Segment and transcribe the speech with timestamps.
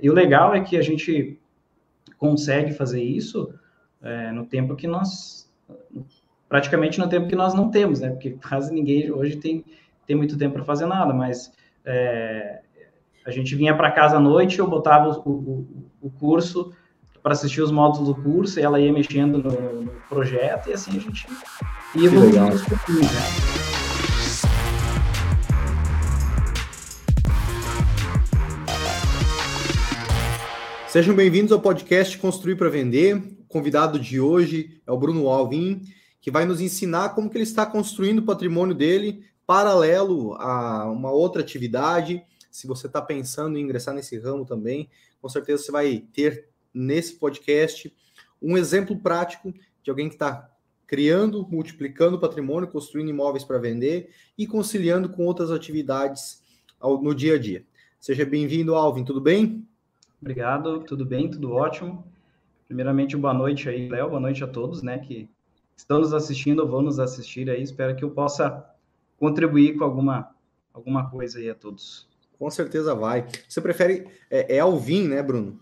[0.00, 1.38] e o legal é que a gente
[2.18, 3.52] consegue fazer isso
[4.02, 5.50] é, no tempo que nós
[6.48, 8.10] praticamente no tempo que nós não temos, né?
[8.10, 9.64] Porque quase ninguém hoje tem,
[10.04, 11.52] tem muito tempo para fazer nada, mas
[11.84, 12.60] é,
[13.24, 15.66] a gente vinha para casa à noite, eu botava o, o,
[16.02, 16.72] o curso
[17.22, 20.96] para assistir os módulos do curso, e ela ia mexendo no, no projeto, e assim
[20.96, 21.26] a gente
[21.94, 22.56] ia evoluindo
[30.90, 33.16] Sejam bem-vindos ao podcast Construir para Vender.
[33.16, 35.82] O convidado de hoje é o Bruno Alvin,
[36.20, 41.12] que vai nos ensinar como que ele está construindo o patrimônio dele paralelo a uma
[41.12, 42.20] outra atividade.
[42.50, 44.90] Se você está pensando em ingressar nesse ramo também,
[45.22, 47.94] com certeza você vai ter nesse podcast
[48.42, 49.54] um exemplo prático
[49.84, 50.50] de alguém que está
[50.88, 56.42] criando, multiplicando patrimônio, construindo imóveis para vender e conciliando com outras atividades
[56.82, 57.64] no dia a dia.
[58.00, 59.69] Seja bem-vindo, Alvin, tudo bem?
[60.20, 62.04] Obrigado, tudo bem, tudo ótimo.
[62.68, 65.28] Primeiramente, boa noite aí, Léo, boa noite a todos, né, que
[65.74, 67.62] estão nos assistindo ou vão nos assistir aí.
[67.62, 68.64] Espero que eu possa
[69.18, 70.30] contribuir com alguma,
[70.74, 72.06] alguma coisa aí a todos.
[72.38, 73.26] Com certeza vai.
[73.48, 75.58] Você prefere, é, é Alvin, né, Bruno?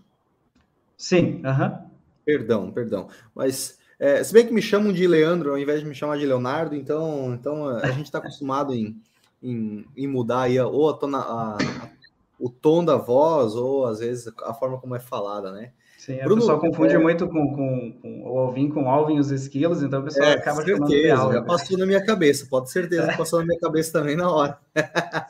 [0.97, 1.67] Sim, aham.
[1.67, 1.89] Uh -huh.
[2.25, 3.09] Perdão, perdão.
[3.35, 6.27] Mas, é, se bem que me chamam de Leandro ao invés de me chamar de
[6.27, 9.01] Leonardo, então, então a gente está acostumado em,
[9.43, 11.91] em, em, mudar aí ou a, tona, a, a
[12.39, 15.73] o tom da voz ou às vezes a forma como é falada, né?
[15.99, 16.99] Sim, Bruno, a pessoa confunde é...
[16.99, 20.35] muito com, com, com, o Alvin com Alvin e os esquilos, então a pessoa é,
[20.35, 21.35] acaba certeza, chamando de Alvin.
[21.35, 24.59] Já passou na minha cabeça, pode certeza que passou na minha cabeça também na hora.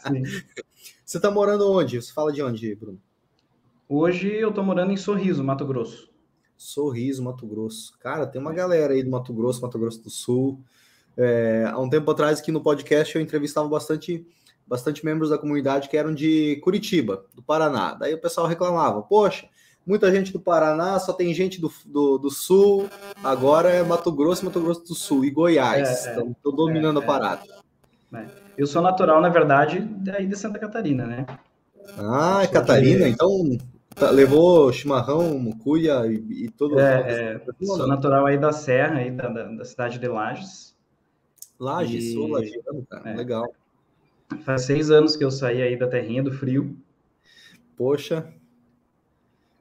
[0.07, 0.23] Sim.
[1.05, 2.01] Você está morando onde?
[2.01, 3.01] Você fala de onde, Bruno?
[3.89, 6.11] Hoje eu estou morando em Sorriso, Mato Grosso.
[6.55, 7.99] Sorriso, Mato Grosso.
[7.99, 10.61] Cara, tem uma galera aí do Mato Grosso, Mato Grosso do Sul.
[11.17, 14.27] É, há um tempo atrás aqui no podcast eu entrevistava bastante
[14.69, 17.95] bastante membros da comunidade que eram de Curitiba, do Paraná.
[17.95, 19.49] Daí o pessoal reclamava: Poxa,
[19.87, 22.89] muita gente do Paraná, só tem gente do, do, do Sul,
[23.25, 26.07] agora é Mato Grosso, Mato Grosso do Sul e Goiás.
[26.07, 27.43] É, então, estou dominando é, a parada.
[28.15, 28.27] É.
[28.57, 31.27] Eu sou natural, na verdade, daí de Santa Catarina, né?
[31.97, 33.05] Ah, é Catarina?
[33.05, 33.11] De...
[33.11, 33.57] Então
[33.95, 36.79] tá, levou chimarrão, mucuia e, e tudo.
[36.79, 40.77] É, é sou natural aí da Serra, aí da, da, da cidade de Lages.
[41.59, 42.13] Lages, e...
[42.13, 43.11] sou lagiano, cara.
[43.11, 43.17] É.
[43.17, 43.53] Legal.
[44.43, 46.77] Faz seis anos que eu saí aí da terrinha do frio.
[47.77, 48.33] Poxa.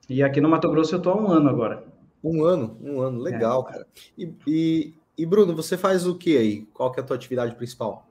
[0.10, 1.86] E aqui no Mato Grosso eu tô há um ano agora.
[2.24, 3.72] Um ano, um ano, legal, é.
[3.72, 3.88] cara.
[4.18, 6.62] E, e, e, Bruno, você faz o que aí?
[6.74, 8.08] Qual que é a tua atividade principal?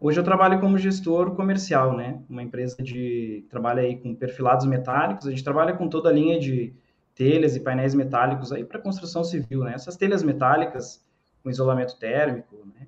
[0.00, 2.20] Hoje eu trabalho como gestor comercial, né?
[2.28, 5.26] Uma empresa de trabalha aí com perfilados metálicos.
[5.26, 6.74] A gente trabalha com toda a linha de
[7.14, 9.74] telhas e painéis metálicos aí para construção civil, né?
[9.74, 11.04] Essas telhas metálicas
[11.42, 12.86] com isolamento térmico, né?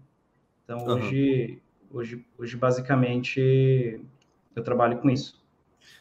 [0.64, 1.61] Então hoje
[1.92, 4.00] Hoje, hoje basicamente,
[4.56, 5.42] eu trabalho com isso.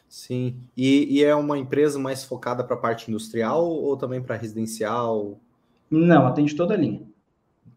[0.08, 0.56] Sim.
[0.76, 5.38] E, e é uma empresa mais focada para a parte industrial ou também para residencial?
[5.90, 7.02] Não, atende toda a linha.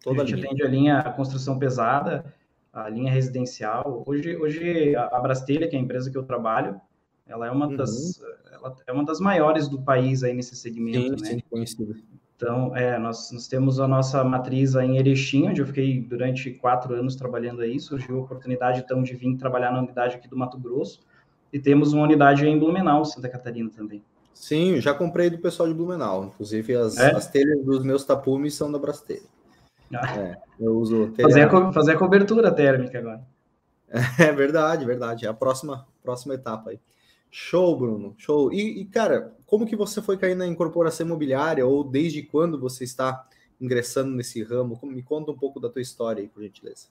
[0.01, 0.47] Toda a gente linha.
[0.47, 2.33] atende a linha a construção pesada,
[2.71, 4.03] a linha residencial.
[4.05, 6.79] Hoje, hoje a Brastelha, que é a empresa que eu trabalho,
[7.25, 7.75] ela é uma uhum.
[7.75, 8.21] das
[8.51, 11.31] ela é uma das maiores do país aí nesse segmento, sim, né?
[11.31, 11.95] Sim, conhecida.
[12.35, 16.93] Então, é, nós, nós temos a nossa matriz em Erechim, onde eu fiquei durante quatro
[16.93, 17.79] anos trabalhando aí.
[17.79, 21.01] Surgiu a oportunidade, então, de vir trabalhar na unidade aqui do Mato Grosso.
[21.53, 24.03] E temos uma unidade em Blumenau, Santa Catarina também.
[24.33, 26.25] Sim, já comprei do pessoal de Blumenau.
[26.25, 27.15] Inclusive, as, é?
[27.15, 29.29] as telhas dos meus tapumes são da Brastelha.
[29.93, 30.19] Ah.
[30.19, 33.21] É, eu uso fazer a, fazer a cobertura térmica agora.
[34.19, 35.25] É verdade, verdade.
[35.25, 36.79] É a próxima, próxima etapa aí.
[37.37, 38.49] Show, Bruno, show.
[38.53, 42.85] E, e, cara, como que você foi cair na incorporação imobiliária ou desde quando você
[42.85, 43.27] está
[43.59, 44.79] ingressando nesse ramo?
[44.83, 46.87] Me conta um pouco da tua história aí, por gentileza.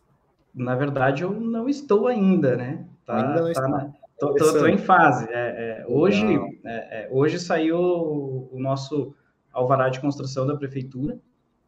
[0.55, 2.85] Na verdade, eu não estou ainda, né?
[3.07, 3.91] Tá, ainda não tá na...
[4.21, 5.27] tô, tô, tô, em fase.
[5.31, 9.15] É, é, hoje, é, é, hoje saiu o nosso
[9.51, 11.19] alvará de construção da prefeitura.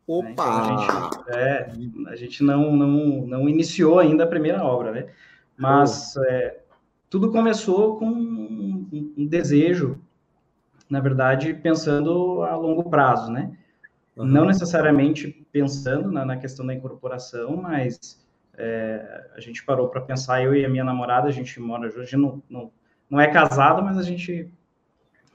[0.06, 0.26] Opa!
[0.26, 0.32] Né?
[0.32, 1.72] Então a gente, é,
[2.08, 5.06] a gente não, não, não iniciou ainda a primeira obra, né?
[5.56, 6.60] Mas é,
[7.08, 10.00] tudo começou com um, um, desejo,
[10.88, 13.56] na verdade, pensando a longo prazo, né?
[14.16, 14.24] Uhum.
[14.24, 18.24] Não necessariamente pensando na, na, questão da incorporação, mas
[18.56, 22.16] é, a gente parou para pensar, eu e a minha namorada, a gente mora, gente
[22.16, 22.70] não, não,
[23.10, 24.50] não é casado, mas a gente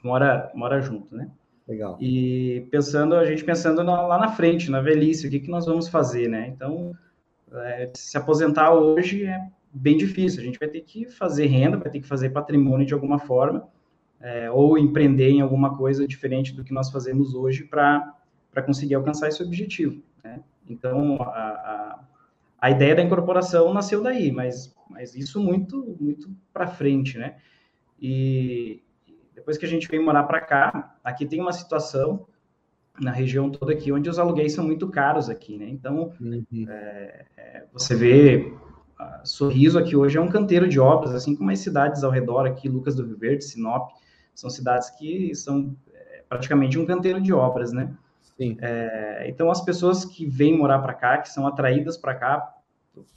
[0.03, 1.29] mora, mora junto, né?
[1.67, 1.97] Legal.
[2.01, 5.65] E pensando, a gente pensando na, lá na frente, na velhice, o que, que nós
[5.65, 6.47] vamos fazer, né?
[6.47, 6.93] Então,
[7.53, 10.41] é, se aposentar hoje é bem difícil.
[10.41, 13.67] A gente vai ter que fazer renda, vai ter que fazer patrimônio de alguma forma,
[14.19, 18.13] é, ou empreender em alguma coisa diferente do que nós fazemos hoje para
[18.65, 20.01] conseguir alcançar esse objetivo.
[20.23, 20.41] Né?
[20.69, 21.99] Então, a, a,
[22.59, 27.37] a, ideia da incorporação nasceu daí, mas, mas isso muito, muito para frente, né?
[27.99, 28.81] E
[29.33, 32.27] depois que a gente veio morar para cá, aqui tem uma situação
[32.99, 35.67] na região toda aqui onde os aluguéis são muito caros aqui, né?
[35.69, 36.43] Então, uhum.
[36.69, 38.53] é, é, você vê
[39.23, 42.67] Sorriso aqui hoje é um canteiro de obras, assim como as cidades ao redor aqui,
[42.67, 43.91] Lucas do Rio Verde, Sinop,
[44.33, 47.93] são cidades que são é, praticamente um canteiro de obras, né?
[48.37, 48.57] Sim.
[48.59, 52.55] É, então, as pessoas que vêm morar para cá, que são atraídas para cá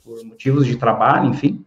[0.03, 1.65] por motivos de trabalho, enfim,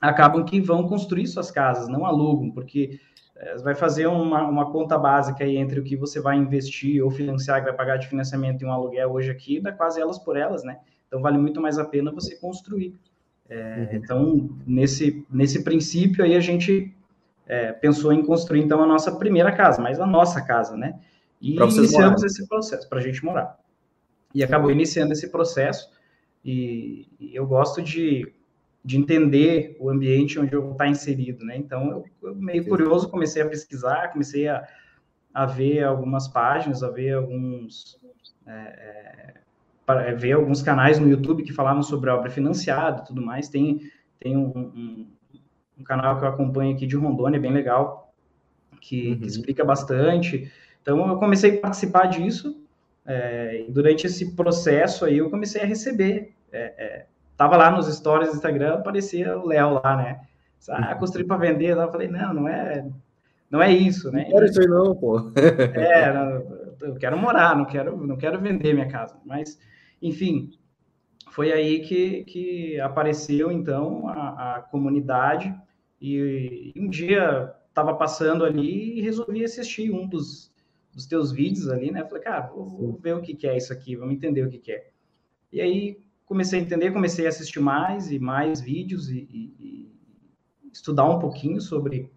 [0.00, 2.98] acabam que vão construir suas casas, não alugam, porque
[3.36, 7.10] é, vai fazer uma, uma, conta básica aí entre o que você vai investir ou
[7.10, 10.36] financiar, que vai pagar de financiamento e um aluguel hoje aqui, dá quase elas por
[10.36, 10.78] elas, né?
[11.06, 12.98] Então, vale muito mais a pena você construir.
[13.50, 13.98] É, uhum.
[13.98, 16.94] Então, nesse, nesse princípio aí, a gente
[17.46, 21.00] é, pensou em construir, então, a nossa primeira casa, mas a nossa casa, né?
[21.40, 22.26] E iniciamos morar.
[22.26, 23.58] esse processo para a gente morar.
[24.32, 25.90] E acabou iniciando esse processo,
[26.44, 28.32] e, e eu gosto de,
[28.84, 31.56] de entender o ambiente onde eu vou estar inserido, né?
[31.56, 34.64] Então, eu, eu meio curioso, comecei a pesquisar, comecei a,
[35.34, 37.98] a ver algumas páginas, a ver alguns...
[38.46, 39.00] É, é
[39.30, 39.39] é,
[40.14, 43.48] ver alguns canais no YouTube que falavam sobre obra financiada e tudo mais.
[43.48, 43.80] Tem,
[44.18, 45.06] tem um, um,
[45.78, 48.12] um, canal que eu acompanho aqui de Rondônia, bem legal,
[48.80, 49.18] que, uhum.
[49.20, 50.50] que explica bastante.
[50.82, 52.60] Então, eu comecei a participar disso,
[53.06, 56.34] é, e durante esse processo aí, eu comecei a receber.
[56.52, 57.06] É, é,
[57.36, 60.20] tava lá nos stories do Instagram, aparecia o Léo lá, né?
[60.68, 61.76] Ah, construí para vender.
[61.76, 62.86] Eu falei, não, não é,
[63.50, 64.24] não é isso, né?
[64.24, 65.32] Não quero isso aí não, pô.
[65.74, 66.12] é,
[66.82, 69.16] eu quero morar, não quero, não quero vender minha casa.
[69.24, 69.58] Mas
[70.00, 70.52] enfim,
[71.30, 75.54] foi aí que, que apareceu, então, a, a comunidade,
[76.00, 80.52] e, e, um dia estava passando ali e resolvi assistir um dos,
[80.92, 82.04] dos teus vídeos ali, né?
[82.04, 84.58] Falei, cara, vou, vou, ver o que, que é isso aqui, vamos entender o que,
[84.58, 84.90] que é.
[85.52, 89.92] E aí comecei a entender, comecei a assistir mais e mais vídeos e, e, e
[90.72, 92.10] estudar um pouquinho sobre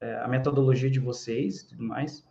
[0.00, 2.26] é, a metodologia de vocês e tudo mais.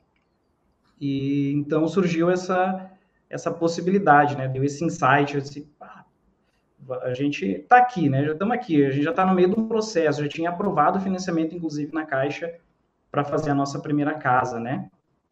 [1.00, 2.92] E então surgiu essa
[3.30, 4.48] essa possibilidade, né?
[4.48, 6.06] Deu esse insight, eu disse, ah,
[7.02, 8.24] a gente está aqui, né?
[8.26, 11.02] Já estamos aqui, a gente já está no meio um processo, já tinha aprovado o
[11.02, 12.54] financiamento, inclusive, na Caixa,
[13.12, 14.90] para fazer a nossa primeira casa, né?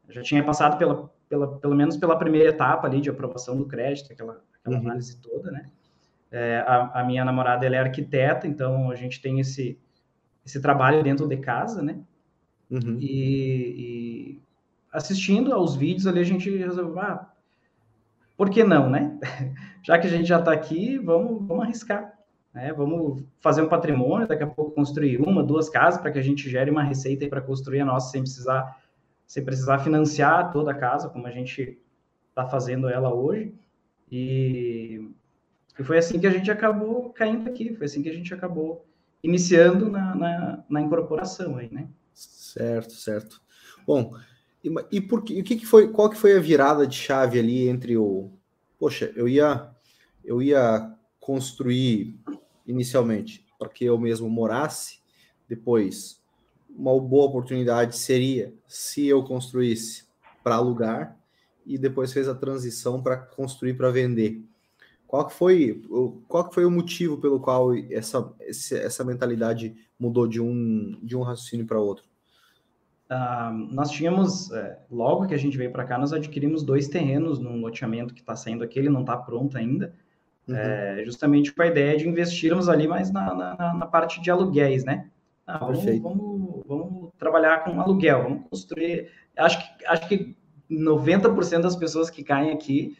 [0.09, 4.11] Já tinha passado pela, pela, pelo menos pela primeira etapa ali de aprovação do crédito,
[4.11, 4.81] aquela, aquela uhum.
[4.83, 5.69] análise toda, né?
[6.31, 9.79] É, a, a, minha namorada, ela é arquiteta, então a gente tem esse,
[10.43, 11.99] esse trabalho dentro de casa, né?
[12.71, 12.97] Uhum.
[12.99, 14.41] E, e,
[14.91, 17.32] assistindo aos vídeos ali, a gente resolveu, ah,
[18.35, 19.17] por que não, né?
[19.83, 22.13] Já que a gente já está aqui, vamos, vamos arriscar.
[22.53, 22.71] Né?
[22.71, 26.49] Vamos fazer um patrimônio, daqui a pouco construir uma, duas casas para que a gente
[26.49, 28.81] gere uma receita para construir a nossa sem precisar,
[29.25, 31.77] sem precisar financiar toda a casa, como a gente
[32.29, 33.53] está fazendo ela hoje.
[34.11, 35.09] E,
[35.77, 38.85] e, foi assim que a gente acabou caindo aqui, foi assim que a gente acabou
[39.23, 41.87] iniciando na, na, na incorporação aí, né?
[42.13, 43.41] Certo, certo.
[43.85, 44.13] Bom,
[44.63, 45.89] e, e por que, o que, que foi?
[45.89, 48.31] Qual que foi a virada de chave ali entre o
[48.79, 49.69] poxa, eu ia
[50.23, 52.17] eu ia construir
[52.65, 54.99] inicialmente para que eu mesmo morasse,
[55.47, 56.21] depois
[56.69, 60.05] uma boa oportunidade seria se eu construísse
[60.43, 61.17] para alugar
[61.65, 64.43] e depois fez a transição para construir para vender.
[65.07, 65.81] Qual que foi
[66.27, 71.21] qual que foi o motivo pelo qual essa essa mentalidade mudou de um de um
[71.21, 72.12] raciocínio para outro?
[73.71, 77.59] Nós tínhamos, é, logo que a gente veio para cá, nós adquirimos dois terrenos num
[77.59, 79.93] loteamento que está saindo aqui, ele não está pronto ainda,
[80.47, 80.55] uhum.
[80.55, 84.83] é, justamente com a ideia de investirmos ali mais na, na, na parte de aluguéis,
[84.83, 85.09] né?
[85.45, 89.09] Ah, vamos, vamos, vamos, trabalhar com aluguel, vamos construir.
[89.37, 90.35] Acho que, acho que
[90.71, 92.97] 90% das pessoas que caem aqui,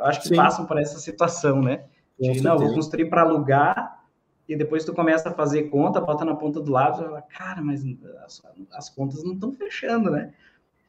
[0.00, 0.36] acho que Sim.
[0.36, 1.84] passam por essa situação, né?
[2.18, 4.01] De, não, vou construir para alugar
[4.52, 7.82] e depois tu começa a fazer conta, bota na ponta do e fala, cara, mas
[8.22, 8.42] as,
[8.72, 10.34] as contas não estão fechando, né?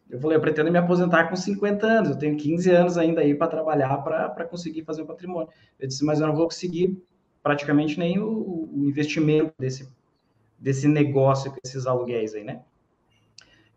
[0.10, 3.34] Eu falei, eu pretendo me aposentar com 50 anos, eu tenho 15 anos ainda aí
[3.34, 5.48] para trabalhar para conseguir fazer o patrimônio.
[5.79, 7.01] Eu disse, mas eu não vou conseguir
[7.41, 9.89] praticamente nem o, o investimento desse,
[10.60, 12.63] desse negócio com esses aluguéis aí, né?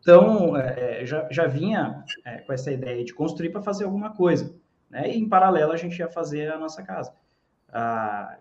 [0.00, 4.12] Então, é, é já, já vinha é, com essa ideia de construir para fazer alguma
[4.12, 4.52] coisa,
[4.90, 5.08] né?
[5.08, 7.14] E em paralelo a gente ia fazer a nossa casa.
[7.72, 8.36] Ah,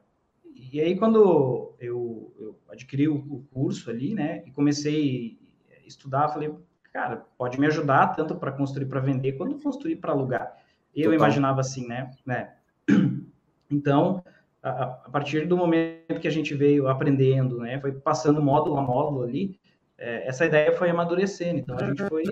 [0.56, 5.38] e aí, quando eu, eu adquiri o, o, curso ali, né, e comecei
[5.70, 6.54] a estudar, falei,
[6.94, 10.56] cara, pode me ajudar tanto para construir para vender quanto construir para alugar.
[10.96, 11.20] Eu Total.
[11.20, 12.12] imaginava assim, né?
[12.26, 12.54] né?
[13.68, 14.24] Então,
[14.62, 18.82] a, a, partir do momento que a gente veio aprendendo, né, foi passando módulo a
[18.82, 19.60] módulo ali,
[19.98, 21.60] é, essa ideia foi amadurecendo.
[21.60, 22.24] Então, a gente foi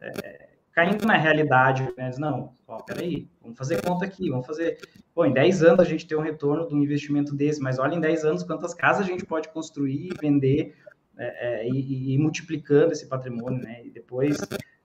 [0.00, 0.47] é,
[0.78, 2.08] caindo na realidade, né?
[2.18, 4.78] Não, ó, peraí, vamos fazer conta aqui, vamos fazer.
[5.12, 7.96] Pô, em 10 anos a gente tem um retorno de um investimento desse, mas olha
[7.96, 10.76] em 10 anos quantas casas a gente pode construir e vender
[11.18, 13.84] é, é, e, e, multiplicando esse patrimônio, né?
[13.84, 14.40] E depois,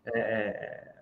[0.07, 0.95] é, é,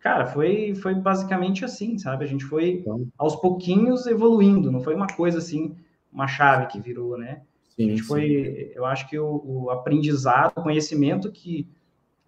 [0.00, 2.24] cara, foi, foi basicamente assim, sabe?
[2.24, 3.06] A gente foi então.
[3.16, 5.76] aos pouquinhos evoluindo, não foi uma coisa assim,
[6.12, 7.42] uma chave que virou, né?
[7.76, 8.08] Sim, a gente sim.
[8.08, 11.68] foi, eu acho que o, o aprendizado, o conhecimento que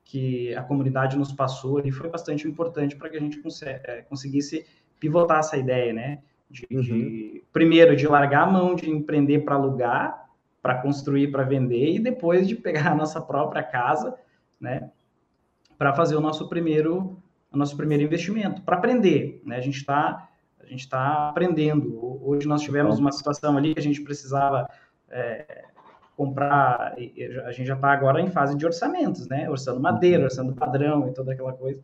[0.06, 4.64] que a comunidade nos passou ali foi bastante importante para que a gente é, conseguisse
[5.00, 6.20] pivotar essa ideia, né?
[6.48, 6.80] De, uhum.
[6.80, 10.30] de, primeiro, de largar a mão de empreender para alugar,
[10.62, 14.16] para construir, para vender, e depois de pegar a nossa própria casa,
[14.60, 14.90] né?
[15.76, 17.20] Para fazer o nosso primeiro,
[17.52, 19.56] o nosso primeiro investimento, para aprender, né?
[19.56, 20.28] A gente está
[20.60, 22.20] a gente está aprendendo.
[22.26, 24.68] Hoje nós tivemos uma situação ali que a gente precisava
[25.08, 25.64] é,
[26.16, 26.94] comprar,
[27.44, 29.48] a gente já está agora em fase de orçamentos, né?
[29.50, 30.24] Orçando madeira, uhum.
[30.24, 31.80] orçando padrão e toda aquela coisa.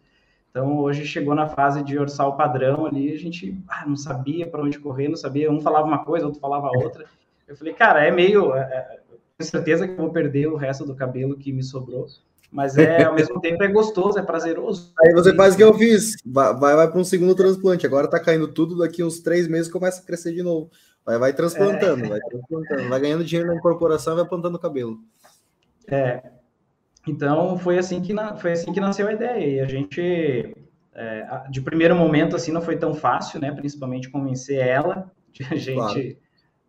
[0.51, 4.47] Então, hoje chegou na fase de orçar o padrão ali, a gente ah, não sabia
[4.47, 7.05] para onde correr, não sabia, um falava uma coisa, outro falava outra.
[7.47, 8.55] Eu falei, cara, é meio.
[8.55, 9.01] É, é,
[9.37, 12.07] tenho certeza que vou perder o resto do cabelo que me sobrou,
[12.51, 14.93] mas é ao mesmo tempo é gostoso, é prazeroso.
[15.03, 17.87] Aí você faz o que eu fiz, vai, vai, vai para um segundo transplante.
[17.87, 20.71] Agora tá caindo tudo, daqui uns três meses começa a crescer de novo.
[21.05, 22.09] Vai, vai transplantando, é.
[22.09, 24.99] vai transplantando, vai ganhando dinheiro na incorporação e vai plantando cabelo.
[25.89, 26.23] É.
[27.07, 29.57] Então foi assim que na, foi assim que nasceu a ideia.
[29.57, 30.57] E a gente
[30.95, 33.51] é, de primeiro momento assim não foi tão fácil, né?
[33.53, 36.01] Principalmente convencer ela de a gente claro.
[36.01, 36.17] é,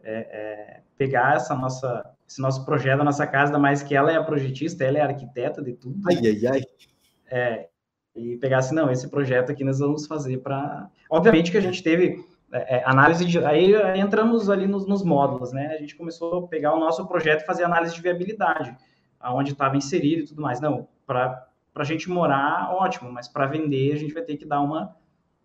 [0.04, 4.24] é, pegar essa nossa esse nosso projeto, a nossa casa, mais que ela é a
[4.24, 6.02] projetista, ela é a arquiteta de tudo.
[6.08, 6.62] Ai, ai, ai.
[7.30, 7.68] É,
[8.16, 10.90] e pegar assim, não, esse projeto aqui nós vamos fazer para.
[11.10, 12.24] Obviamente que a gente teve
[12.54, 13.44] é, é, análise de.
[13.44, 15.74] Aí, aí entramos ali nos, nos, módulos, né?
[15.76, 18.78] A gente começou a pegar o nosso projeto e fazer análise de viabilidade,
[19.20, 20.62] aonde estava inserido e tudo mais.
[20.62, 24.62] Não, para a gente morar, ótimo, mas para vender a gente vai ter que dar
[24.62, 24.96] uma,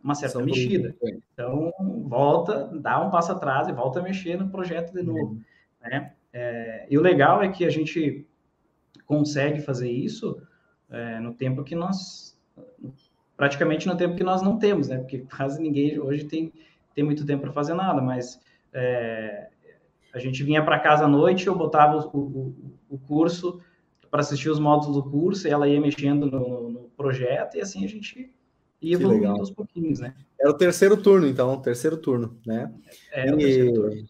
[0.05, 0.95] uma certa mexida.
[1.33, 1.73] Então,
[2.05, 5.33] volta, dá um passo atrás e volta a mexer no projeto de novo.
[5.33, 5.43] Uhum.
[5.81, 6.13] Né?
[6.31, 8.27] É, e o legal é que a gente
[9.07, 10.43] consegue fazer isso
[10.91, 12.39] é, no tempo que nós.
[13.35, 14.99] Praticamente no tempo que nós não temos, né?
[14.99, 16.53] Porque quase ninguém hoje tem
[16.99, 18.41] tem muito tempo para fazer nada, mas
[18.73, 19.51] é,
[20.13, 22.55] a gente vinha para casa à noite, eu botava o, o,
[22.91, 23.61] o curso
[24.11, 27.85] para assistir os módulos do curso, e ela ia mexendo no, no projeto, e assim
[27.85, 28.35] a gente
[28.83, 30.13] ia evoluindo aos pouquinhos, né?
[30.41, 32.75] Era o terceiro turno, então, terceiro turno, né?
[33.13, 34.09] É, o terceiro turno.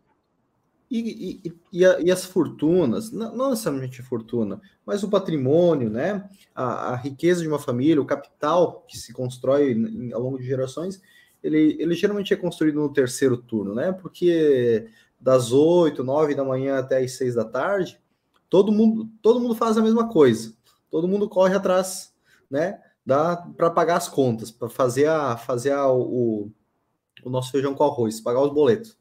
[0.91, 6.27] E, e, e, a, e, as fortunas, não, não necessariamente fortuna, mas o patrimônio, né?
[6.55, 9.77] A, a, riqueza de uma família, o capital que se constrói
[10.15, 11.03] ao longo de gerações,
[11.43, 13.93] ele, ele geralmente é construído no terceiro turno, né?
[13.93, 14.89] Porque
[15.21, 18.01] das 8, 9 da manhã até as 6 da tarde,
[18.49, 20.55] todo mundo, todo mundo faz a mesma coisa.
[20.91, 22.13] Todo mundo corre atrás,
[22.51, 22.81] né?
[23.07, 26.51] Para pagar as contas, para fazer, a, fazer a, o,
[27.25, 28.97] o nosso feijão com arroz, pagar os boletos.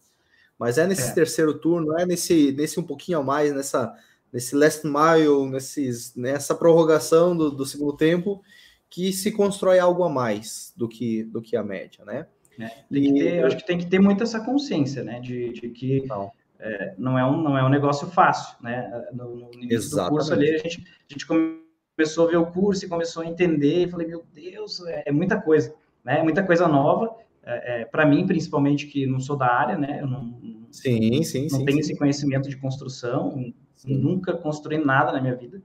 [0.57, 1.13] Mas é nesse é.
[1.13, 3.93] terceiro turno, é nesse, nesse um pouquinho a mais, nessa,
[4.31, 8.41] nesse last mile, nesses, nessa prorrogação do, do segundo tempo,
[8.89, 12.27] que se constrói algo a mais do que, do que a média, né?
[12.59, 15.19] É, tem que ter, acho que tem que ter muito essa consciência, né?
[15.19, 16.31] De, de que não.
[16.59, 18.89] É, não, é um, não é um negócio fácil, né?
[19.13, 20.09] No, no início Exatamente.
[20.09, 23.27] do curso ali, a gente, a gente começou a ver o curso e começou a
[23.27, 26.19] entender, e falei, meu Deus, é, é muita coisa, né?
[26.19, 29.99] É muita coisa nova, é, é para mim, principalmente, que não sou da área, né?
[30.01, 31.91] Eu não, sim, sim, não sim, tenho sim.
[31.91, 33.95] esse conhecimento de construção, sim.
[33.95, 35.61] nunca construí nada na minha vida.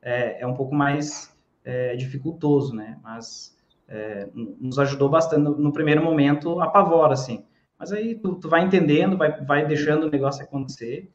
[0.00, 1.31] É, é um pouco mais
[1.64, 2.98] é, dificultoso, né?
[3.02, 3.56] Mas
[3.88, 7.44] é, nos ajudou bastante no, no, primeiro momento, apavora, assim.
[7.78, 11.10] Mas aí tu, tu vai entendendo, vai, vai deixando o negócio acontecer.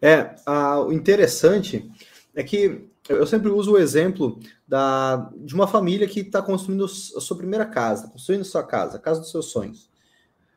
[0.00, 1.90] É, a, o interessante
[2.34, 6.88] é que eu sempre uso o exemplo da, de uma família que está construindo a
[6.88, 9.88] sua primeira casa, construindo sua casa, a casa dos seus sonhos.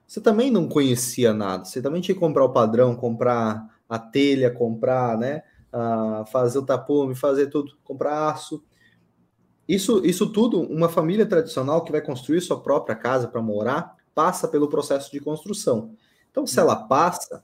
[0.06, 4.52] Você também não conhecia nada, você também tinha que comprar o padrão, comprar a telha,
[4.52, 5.44] comprar, né?
[5.74, 8.63] Uh, fazer o tapume, fazer tudo, comprar aço.
[9.68, 14.48] Isso, isso tudo, uma família tradicional que vai construir sua própria casa para morar, passa
[14.48, 15.96] pelo processo de construção.
[16.30, 17.44] Então, se ela passa,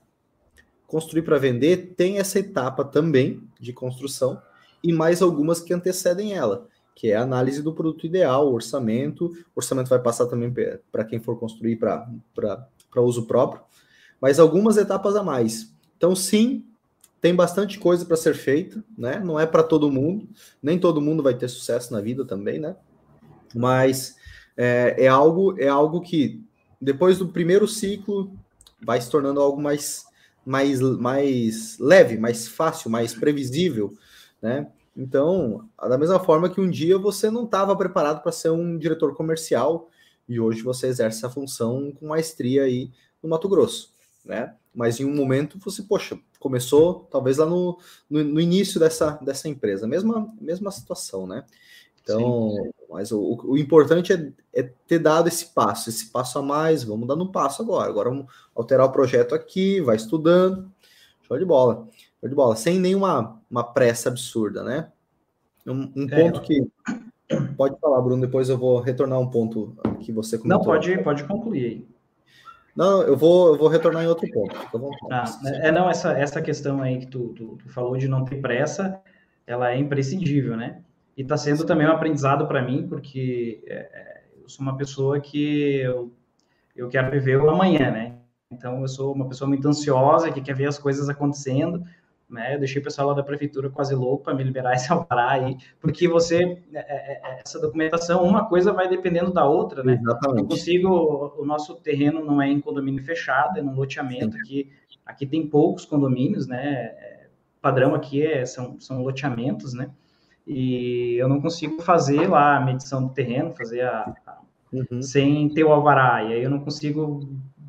[0.86, 4.41] construir para vender tem essa etapa também de construção
[4.84, 9.25] e mais algumas que antecedem ela, que é a análise do produto ideal, o orçamento.
[9.55, 10.53] O orçamento vai passar também
[10.91, 12.07] para quem for construir para
[12.96, 13.62] uso próprio,
[14.19, 15.74] mas algumas etapas a mais.
[15.96, 16.65] Então, sim,
[17.19, 19.19] tem bastante coisa para ser feita, né?
[19.19, 20.27] Não é para todo mundo,
[20.62, 22.75] nem todo mundo vai ter sucesso na vida também, né?
[23.55, 24.15] Mas
[24.55, 26.43] é, é, algo é algo que
[26.79, 28.31] depois do primeiro ciclo
[28.83, 30.05] vai se tornando algo mais
[30.45, 33.93] mais mais leve, mais fácil, mais previsível,
[34.41, 34.67] né?
[34.95, 39.13] Então, da mesma forma que um dia você não estava preparado para ser um diretor
[39.15, 39.89] comercial
[40.27, 43.93] e hoje você exerce essa função com maestria aí no Mato Grosso.
[44.27, 44.53] Né?
[44.74, 47.79] Mas em um momento você, poxa, começou talvez lá no,
[48.10, 51.43] no, no início dessa, dessa empresa, mesma, mesma situação, né?
[52.03, 52.72] Então, Sim.
[52.89, 57.05] mas o, o importante é, é, ter dado esse passo, esse passo a mais, vamos
[57.05, 57.89] dando um passo agora.
[57.89, 60.72] Agora vamos alterar o projeto aqui, vai estudando.
[61.24, 61.86] Show de bola.
[62.22, 62.55] Show de bola.
[62.55, 64.89] Sem nenhuma uma pressa absurda, né?
[65.65, 66.65] Um, um é, ponto que.
[67.57, 70.60] Pode falar, Bruno, depois eu vou retornar um ponto que você comentou.
[70.60, 71.88] Não, pode, pode concluir aí.
[72.77, 74.55] Não, eu vou, eu vou retornar em outro ponto.
[74.55, 74.79] Fica
[75.10, 75.25] Ah,
[75.63, 79.01] é, não, essa, essa questão aí que tu, tu, tu, falou de não ter pressa,
[79.48, 80.84] ela é imprescindível, né?
[81.17, 85.19] E está sendo também um aprendizado para mim, porque é, é, eu sou uma pessoa
[85.19, 86.13] que eu,
[86.75, 88.13] eu quero viver o amanhã, né?
[88.51, 91.84] Então, eu sou uma pessoa muito ansiosa, que quer ver as coisas acontecendo,
[92.29, 92.55] né?
[92.55, 95.57] Eu deixei o pessoal lá da prefeitura quase louco para me liberar esse alvará aí,
[95.79, 100.00] porque você, é, é, é, essa documentação, uma coisa vai dependendo da outra, né?
[100.01, 100.41] Exatamente.
[100.41, 104.69] Eu consigo, o nosso terreno não é em condomínio fechado, é num loteamento, aqui,
[105.05, 106.93] aqui tem poucos condomínios, né?
[107.62, 109.89] Padrão aqui é, são, são loteamentos, né?
[110.46, 114.38] E eu não consigo fazer lá a medição do terreno, fazer a, a
[114.72, 115.01] uhum.
[115.01, 117.27] sem ter o alvará, e aí eu não consigo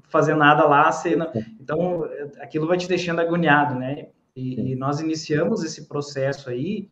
[0.08, 1.30] fazer nada lá, cena.
[1.60, 2.08] então
[2.40, 4.08] aquilo vai te deixando agoniado, né?
[4.38, 6.88] E, e, nós iniciamos esse processo aí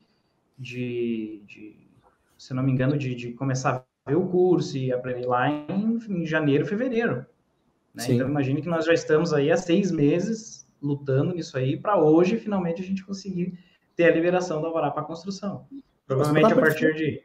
[0.59, 1.77] de, de
[2.37, 5.99] se não me engano, de, de, começar a ver o curso e aprender lá em,
[6.09, 7.27] em janeiro, fevereiro.
[7.95, 8.05] Né?
[8.09, 12.37] Então imagine que nós já estamos aí há seis meses lutando nisso aí para hoje
[12.37, 13.59] finalmente a gente conseguir
[13.95, 15.67] ter a liberação do alvará para construção.
[16.07, 17.23] Provavelmente tá a partir de.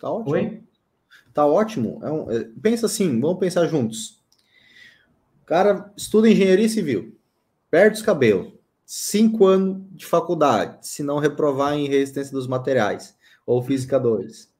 [0.00, 0.34] Tá ótimo.
[0.34, 0.62] Oi?
[1.34, 2.00] Tá ótimo.
[2.02, 4.18] É um, é, pensa assim, vamos pensar juntos
[5.48, 7.18] cara estuda engenharia civil,
[7.70, 8.52] perde os cabelos,
[8.90, 13.14] cinco anos de faculdade, se não reprovar em resistência dos materiais,
[13.44, 14.50] ou física 2.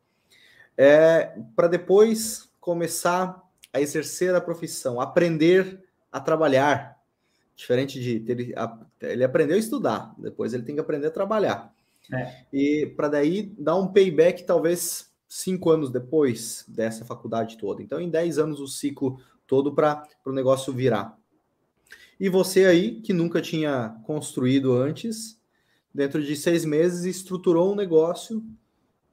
[0.76, 3.42] É, para depois começar
[3.73, 5.82] a exercer a profissão, aprender
[6.12, 6.99] a trabalhar.
[7.56, 8.54] Diferente de ter,
[9.00, 11.75] ele aprendeu a estudar, depois ele tem que aprender a trabalhar.
[12.12, 12.44] É.
[12.52, 17.82] E para daí dar um payback, talvez cinco anos depois dessa faculdade toda.
[17.82, 21.18] Então, em dez anos, o ciclo todo para o negócio virar.
[22.21, 25.41] E você aí, que nunca tinha construído antes,
[25.95, 28.45] dentro de seis meses, estruturou um negócio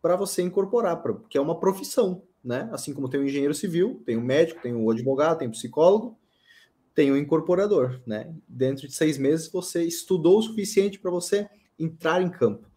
[0.02, 2.68] para você incorporar, pra, que é uma profissão, né?
[2.72, 6.18] Assim como tem o engenheiro civil, tem o médico, tem o advogado, tem o psicólogo,
[6.96, 8.34] tem o incorporador, né?
[8.48, 12.68] Dentro de seis meses você estudou o suficiente para você entrar em campo.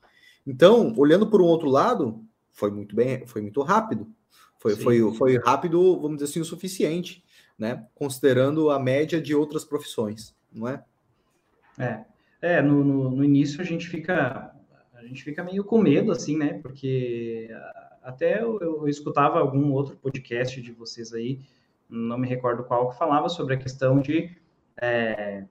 [0.47, 4.11] Então, olhando por um outro lado, foi muito bem, foi muito rápido.
[4.59, 7.23] Foi, foi, foi rápido, vamos dizer assim, o suficiente
[7.59, 7.85] né?
[7.95, 10.85] Considerando a média de outras profissões, não é?
[11.79, 12.05] É,
[12.41, 14.55] é no, no, no início a gente fica
[14.95, 16.59] a gente fica meio com medo, assim, né?
[16.61, 17.49] Porque
[18.03, 21.41] até eu, eu, escutava algum outro podcast de vocês aí,
[21.89, 24.37] não me recordo qual, que falava sobre a questão de
[24.81, 25.45] é,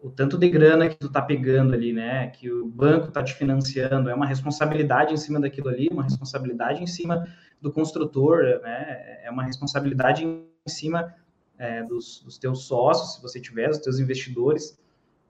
[0.00, 2.28] o tanto de grana que tu tá pegando ali, né?
[2.28, 6.82] Que o banco tá te financiando, é uma responsabilidade em cima daquilo ali, uma responsabilidade
[6.82, 7.26] em cima
[7.60, 9.20] do construtor, né?
[9.24, 11.14] É uma responsabilidade em cima
[11.58, 14.78] é, dos, dos, teus sócios, se você tiver, dos teus investidores.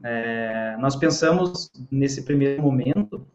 [0.03, 3.27] É, nós pensamos nesse primeiro momento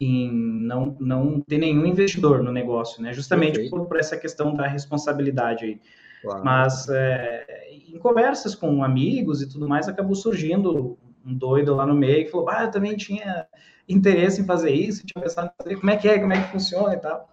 [0.00, 3.12] em não, não ter nenhum investidor no negócio, né?
[3.12, 5.80] Justamente por, por, essa questão da responsabilidade aí.
[6.22, 6.44] Claro.
[6.44, 11.94] Mas é, em conversas com amigos e tudo mais, acabou surgindo um doido lá no
[11.94, 13.46] meio que falou: Ah, eu também tinha
[13.88, 16.52] interesse em fazer isso, tinha pensado em fazer, como é que é, como é que
[16.52, 17.30] funciona e tal.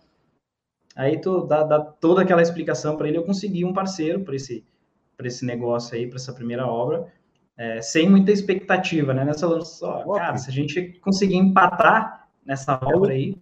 [0.95, 4.63] Aí tu dá, dá toda aquela explicação para ele, eu consegui um parceiro para esse
[5.15, 7.07] para esse negócio aí, para essa primeira obra,
[7.55, 9.23] é, sem muita expectativa, né?
[9.23, 13.37] Nessa só, cara, se a gente conseguir empatar nessa obra aí,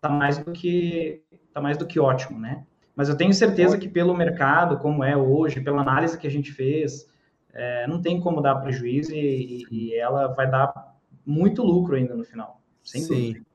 [0.00, 1.22] tá mais do que
[1.52, 2.64] tá mais do que ótimo, né?
[2.94, 6.52] Mas eu tenho certeza que pelo mercado, como é hoje, pela análise que a gente
[6.52, 7.08] fez,
[7.52, 12.24] é, não tem como dar prejuízo e, e, ela vai dar muito lucro ainda no
[12.24, 13.08] final, sem Sim.
[13.08, 13.46] dúvida.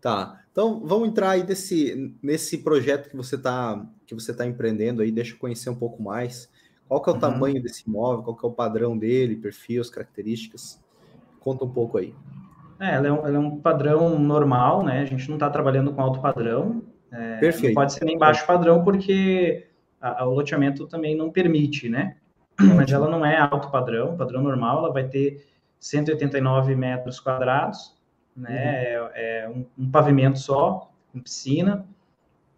[0.00, 0.43] Tá.
[0.54, 5.10] Então vamos entrar aí desse, nesse projeto que você está que você tá empreendendo aí,
[5.10, 6.48] deixa eu conhecer um pouco mais.
[6.86, 7.20] Qual que é o uhum.
[7.20, 8.22] tamanho desse imóvel?
[8.22, 10.80] Qual que é o padrão dele, perfil, as características?
[11.40, 12.14] Conta um pouco aí.
[12.78, 15.00] É, ela é um, ela é um padrão normal, né?
[15.00, 16.84] A gente não está trabalhando com alto padrão.
[17.10, 17.74] É, Perfeito.
[17.74, 19.66] Não pode ser nem baixo padrão, porque
[20.00, 22.16] a, a, o loteamento também não permite, né?
[22.60, 25.44] Mas ela não é alto padrão, padrão normal, ela vai ter
[25.80, 27.92] 189 metros quadrados,
[28.36, 29.00] né?
[29.00, 29.08] Uhum.
[29.14, 31.84] É, é um, um, pavimento só, com piscina.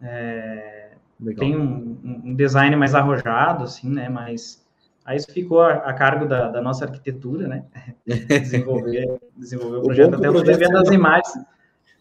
[0.01, 0.91] É.
[1.37, 4.07] Tem um, um, design mais arrojado, assim, né?
[4.07, 4.63] Mas
[5.03, 7.63] aí isso ficou a, a cargo da, da, nossa arquitetura, né?
[8.05, 10.15] desenvolver, desenvolver o, o projeto.
[10.15, 11.45] Até eu tô devendo as imagens.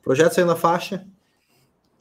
[0.02, 1.04] Projeto saiu na faixa?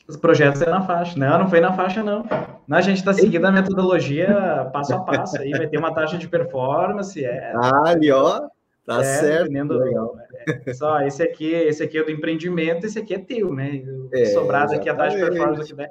[0.08, 1.18] Os projetos é na faixa.
[1.18, 2.24] Não, não foi na faixa, não.
[2.68, 5.40] não a gente está seguindo a metodologia passo a passo.
[5.40, 7.24] Aí vai ter uma taxa de performance.
[7.24, 8.48] É, ah, ali, ó.
[8.86, 9.52] Tá é, certo.
[9.52, 10.16] Legal.
[10.46, 13.84] É, só esse aqui, esse aqui é do empreendimento, esse aqui é teu, né?
[14.14, 15.90] É, sobrado aqui a taxa de performance aqui, né?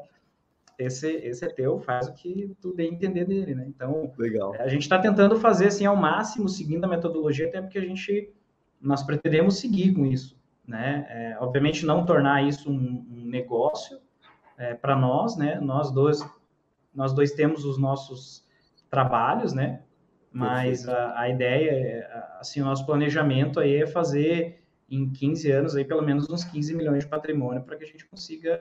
[0.79, 3.65] Esse, esse é teu, faz o que tu dê entender dele, né?
[3.69, 4.55] Então, legal.
[4.59, 8.33] a gente está tentando fazer assim ao máximo, seguindo a metodologia, até porque a gente
[8.81, 11.07] nós pretendemos seguir com isso, né?
[11.09, 13.99] É, obviamente não tornar isso um, um negócio
[14.59, 15.59] é, para nós, né?
[15.61, 16.25] Nós dois,
[16.95, 18.47] nós dois temos os nossos
[18.91, 19.83] trabalhos, né?
[20.35, 25.77] Mas a, a, ideia, é, assim, o nosso planejamento aí é fazer em 15 anos
[25.77, 28.61] aí pelo menos uns 15 milhões de patrimônio para que a gente consiga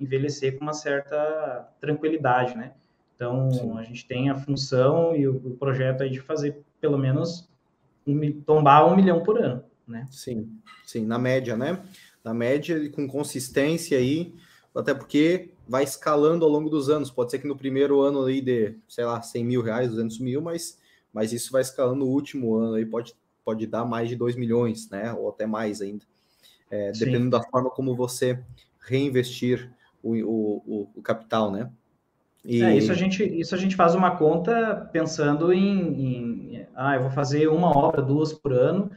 [0.00, 2.72] envelhecer com uma certa tranquilidade, né?
[3.14, 3.78] Então, Sim.
[3.78, 7.46] a gente tem a função e o, o, projeto aí de fazer pelo menos
[8.06, 10.06] um, tombar um milhão por ano, né?
[10.10, 10.50] Sim,
[10.86, 11.82] sim, na média, né?
[12.24, 14.34] Na média, com consistência aí,
[14.74, 17.10] até porque vai escalando ao longo dos anos.
[17.10, 20.40] Pode ser que no primeiro ano aí de, sei lá, 100 mil reais, 200 mil,
[20.40, 20.78] mas
[21.12, 23.14] mas isso vai escalando no último ano aí, pode,
[23.44, 25.12] pode dar mais de 2 milhões, né?
[25.12, 26.04] Ou até mais ainda.
[26.70, 28.42] É, dependendo da forma como você
[28.80, 29.70] reinvestir
[30.02, 31.70] o, o, o capital, né?
[32.44, 32.62] E...
[32.62, 37.02] É, isso, a gente, isso a gente faz uma conta pensando em, em, ah, eu
[37.02, 38.90] vou fazer uma obra, duas por ano,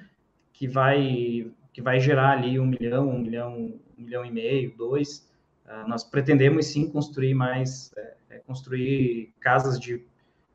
[0.54, 3.56] que vai, que vai gerar ali um milhão, um milhão,
[3.98, 5.28] um milhão e meio, dois.
[5.66, 10.04] Uh, nós pretendemos sim construir mais, é, é, construir casas de,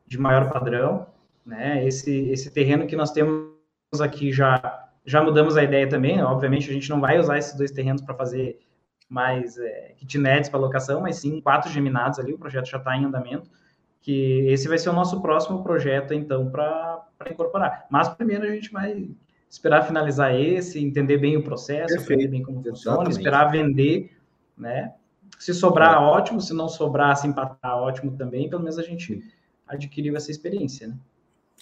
[0.06, 1.06] de maior padrão,
[1.44, 1.86] né?
[1.86, 3.52] Esse, esse terreno que nós temos
[4.00, 6.16] aqui já, já mudamos a ideia também.
[6.16, 6.24] Né?
[6.24, 8.58] Obviamente, a gente não vai usar esses dois terrenos para fazer
[9.08, 12.32] mais é, kitnets para locação, mas sim quatro geminados ali.
[12.32, 13.50] O projeto já está em andamento.
[14.00, 17.86] Que esse vai ser o nosso próximo projeto, então, para incorporar.
[17.90, 19.08] Mas primeiro a gente vai
[19.48, 22.12] esperar finalizar esse, entender bem o processo, Perfeito.
[22.12, 23.16] entender bem como funciona, Exatamente.
[23.18, 24.14] esperar vender,
[24.58, 24.92] né?
[25.38, 25.98] Se sobrar, é.
[25.98, 26.38] ótimo.
[26.38, 28.50] Se não sobrar, se empatar, ótimo também.
[28.50, 29.22] Pelo menos a gente
[29.66, 30.96] adquiriu essa experiência, né?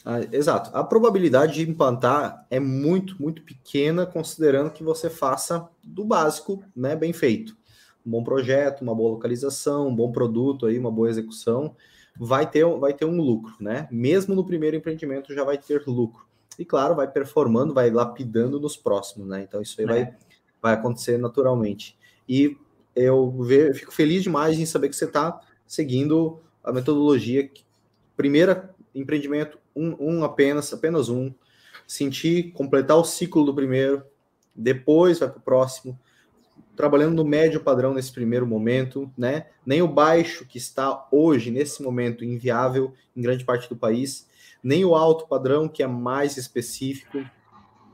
[0.05, 0.77] Ah, exato.
[0.77, 6.97] A probabilidade de implantar é muito, muito pequena, considerando que você faça do básico, né,
[6.97, 7.57] bem feito.
[8.05, 11.77] Um bom projeto, uma boa localização, um bom produto aí, uma boa execução,
[12.17, 13.89] vai ter, vai ter um lucro, né?
[13.91, 16.27] Mesmo no primeiro empreendimento já vai ter lucro.
[16.59, 19.43] E claro, vai performando, vai lapidando nos próximos, né?
[19.43, 19.89] Então isso aí é.
[19.89, 20.15] vai,
[20.61, 21.97] vai acontecer naturalmente.
[22.29, 22.57] E
[22.95, 27.51] eu ve, fico feliz demais em saber que você está seguindo a metodologia.
[28.17, 31.33] Primeira empreendimento, um, um apenas, apenas um,
[31.87, 34.03] sentir, completar o ciclo do primeiro,
[34.55, 35.99] depois vai para o próximo,
[36.77, 39.47] trabalhando no médio padrão nesse primeiro momento, né?
[39.65, 44.29] Nem o baixo que está hoje, nesse momento, inviável em grande parte do país,
[44.63, 47.19] nem o alto padrão, que é mais específico.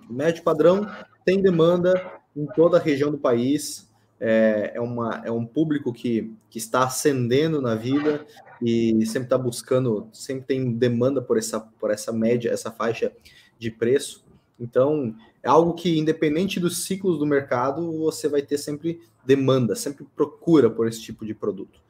[0.08, 0.86] O médio padrão
[1.24, 3.88] tem demanda em toda a região do país,
[4.20, 8.26] é, é, uma, é um público que, que está ascendendo na vida,
[8.60, 13.12] e sempre está buscando, sempre tem demanda por essa, por essa média, essa faixa
[13.58, 14.24] de preço.
[14.58, 20.04] Então, é algo que, independente dos ciclos do mercado, você vai ter sempre demanda, sempre
[20.16, 21.80] procura por esse tipo de produto.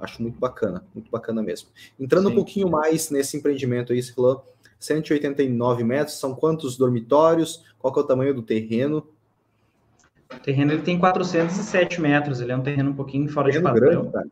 [0.00, 1.68] Acho muito bacana, muito bacana mesmo.
[1.98, 2.32] Entrando Sim.
[2.32, 4.44] um pouquinho mais nesse empreendimento aí, você falou
[4.78, 7.64] 189 metros, são quantos dormitórios?
[7.78, 9.06] Qual é o tamanho do terreno?
[10.34, 13.80] O terreno ele tem 407 metros, ele é um terreno um pouquinho fora terreno de
[13.80, 14.10] padrão.
[14.10, 14.30] Grande,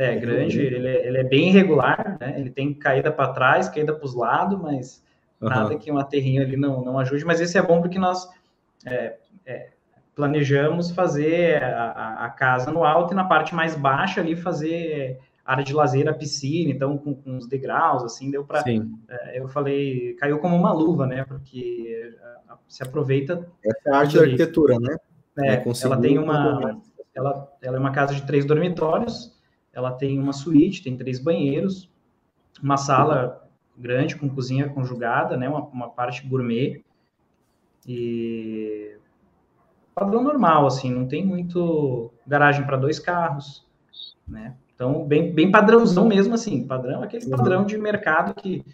[0.00, 2.38] é, grande, ele é, ele é bem irregular, né?
[2.38, 5.04] Ele tem caída para trás, caída para os lados, mas
[5.40, 5.48] uhum.
[5.48, 7.24] nada que um aterrinho ali não, não ajude.
[7.24, 8.28] Mas esse é bom porque nós
[8.86, 9.70] é, é,
[10.14, 15.64] planejamos fazer a, a, casa no alto e na parte mais baixa ali fazer área
[15.64, 18.62] de lazer, a piscina, então com, com os degraus, assim, deu para.
[18.66, 21.24] É, eu falei, caiu como uma luva, né?
[21.24, 22.10] Porque
[22.68, 23.46] se aproveita.
[23.62, 24.96] Essa é a arte da arquitetura, né?
[25.38, 26.80] É, é ela tem uma.
[27.14, 29.38] Ela, ela é uma casa de três dormitórios
[29.72, 31.88] ela tem uma suíte, tem três banheiros,
[32.62, 36.82] uma sala grande com cozinha conjugada, né, uma, uma parte gourmet
[37.86, 38.96] e
[39.94, 43.66] padrão normal, assim, não tem muito garagem para dois carros,
[44.26, 44.54] né?
[44.74, 48.64] Então, bem, bem padrãozão mesmo, assim, padrão, aquele padrão de mercado que,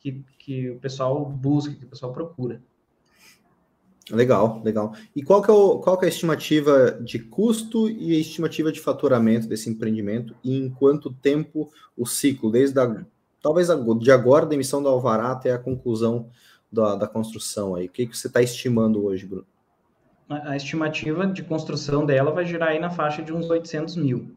[0.00, 2.60] que, que o pessoal busca, que o pessoal procura.
[4.12, 4.94] Legal, legal.
[5.16, 8.70] E qual que, é o, qual que é a estimativa de custo e a estimativa
[8.70, 13.04] de faturamento desse empreendimento e em quanto tempo o ciclo, desde a,
[13.40, 16.28] talvez a, de agora da emissão do alvará até a conclusão
[16.70, 17.86] da, da construção aí?
[17.86, 19.46] O que, que você está estimando hoje, Bruno?
[20.28, 24.36] A, a, estimativa de construção dela vai girar aí na faixa de uns 800 mil.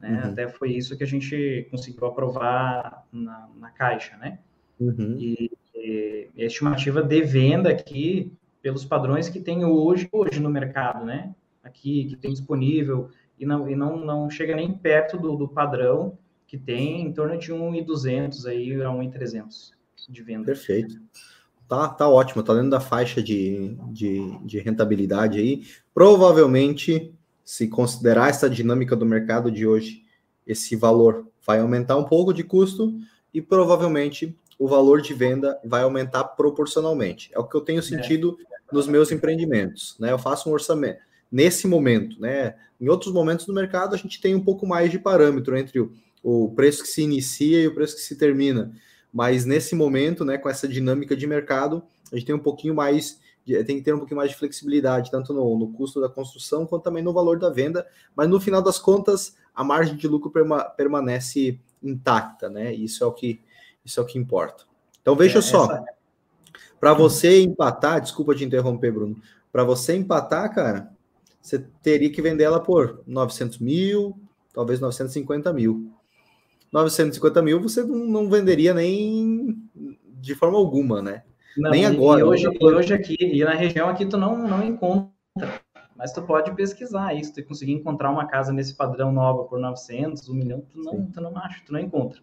[0.00, 0.22] Né?
[0.24, 0.30] Uhum.
[0.30, 4.38] Até foi isso que a gente conseguiu aprovar na, na caixa, né?
[4.80, 5.18] Uhum.
[5.18, 11.04] E, e a estimativa de venda aqui pelos padrões que tem hoje, hoje no mercado,
[11.04, 11.34] né?
[11.62, 16.18] Aqui, que tem disponível e não, e não, não chega nem perto do, do padrão
[16.46, 19.70] que tem em torno de 1.200 aí a 1.300
[20.08, 20.44] de venda.
[20.44, 21.00] Perfeito.
[21.68, 25.62] Tá, tá ótimo, tá dentro da faixa de, de, de rentabilidade aí.
[25.94, 30.02] Provavelmente, se considerar essa dinâmica do mercado de hoje,
[30.44, 32.98] esse valor vai aumentar um pouco de custo
[33.32, 37.30] e provavelmente o valor de venda vai aumentar proporcionalmente.
[37.34, 37.82] É o que eu tenho é.
[37.82, 38.74] sentido é.
[38.74, 40.12] nos meus empreendimentos, né?
[40.12, 41.00] Eu faço um orçamento
[41.32, 42.56] nesse momento, né?
[42.78, 45.92] Em outros momentos do mercado a gente tem um pouco mais de parâmetro entre o,
[46.22, 48.70] o preço que se inicia e o preço que se termina.
[49.10, 53.18] Mas nesse momento, né, com essa dinâmica de mercado, a gente tem um pouquinho mais,
[53.46, 56.84] tem que ter um pouquinho mais de flexibilidade, tanto no, no custo da construção quanto
[56.84, 57.86] também no valor da venda.
[58.14, 62.74] Mas no final das contas, a margem de lucro perma, permanece intacta, né?
[62.74, 63.40] Isso é o que
[63.90, 64.64] isso é o que importa.
[65.02, 65.84] Então veja é, só, essa...
[66.78, 69.16] para você empatar, desculpa te interromper, Bruno,
[69.52, 70.90] para você empatar, cara,
[71.42, 74.18] você teria que vender ela por 900 mil,
[74.52, 75.92] talvez 950 mil.
[76.72, 81.24] 950 mil você não, venderia nem de forma alguma, né?
[81.56, 82.20] Não, nem agora.
[82.20, 85.10] E hoje, e hoje aqui, e na região aqui tu não, não encontra.
[85.96, 90.28] Mas tu pode pesquisar isso, tu conseguir encontrar uma casa nesse padrão nova por 900,
[90.28, 92.20] 1 milhão, tu não, tu não acha, tu não encontra.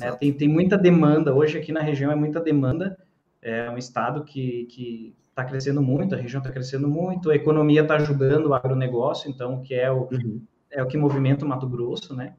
[0.00, 2.98] É, tem, tem muita demanda, hoje aqui na região é muita demanda,
[3.40, 7.82] é um estado que, que está crescendo muito, a região está crescendo muito, a economia
[7.82, 10.40] está ajudando o agronegócio, então, que é o, uhum.
[10.70, 12.34] é o que movimenta o Mato Grosso, né?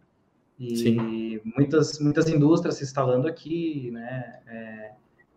[0.60, 1.42] E Sim.
[1.58, 4.40] muitas, muitas indústrias se instalando aqui, né?
[4.48, 4.92] É,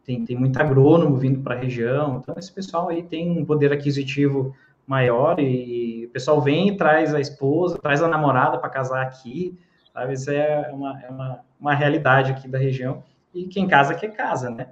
[0.05, 3.73] tem, tem muito agrônomo vindo para a região, então esse pessoal aí tem um poder
[3.73, 4.55] aquisitivo
[4.87, 9.03] maior e, e o pessoal vem e traz a esposa, traz a namorada para casar
[9.03, 9.59] aqui,
[9.93, 10.13] sabe?
[10.13, 13.03] Isso é uma, é uma, uma realidade aqui da região
[13.35, 14.71] e quem casa quer casa, né?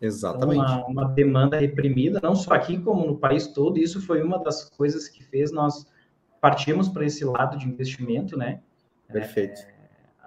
[0.00, 0.60] Exatamente.
[0.60, 4.38] Então, uma, uma, demanda reprimida, não só aqui como no país todo, isso foi uma
[4.42, 5.86] das coisas que fez nós
[6.40, 8.60] partirmos para esse lado de investimento, né?
[9.10, 9.60] Perfeito.
[9.60, 9.74] É,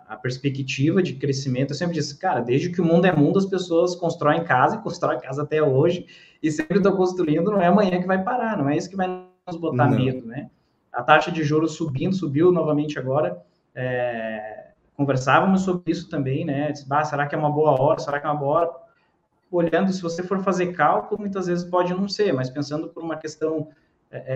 [0.08, 3.46] a perspectiva de crescimento, eu sempre disse, cara, desde que o mundo é mundo, as
[3.46, 6.08] pessoas constroem casa e constroem casa até hoje,
[6.42, 9.08] e sempre estão construindo, não é amanhã que vai parar, não é isso que vai
[9.46, 9.98] nos botar não.
[9.98, 10.50] medo, né?
[10.92, 13.44] A taxa de juros subindo, subiu novamente agora,
[13.76, 14.57] é,
[14.98, 16.72] conversávamos sobre isso também, né?
[16.72, 18.00] Disse, ah, será que é uma boa hora?
[18.00, 18.72] Será que é uma boa hora?
[19.50, 23.16] Olhando, se você for fazer cálculo, muitas vezes pode não ser, mas pensando por uma
[23.16, 23.70] questão
[24.10, 24.34] é, é,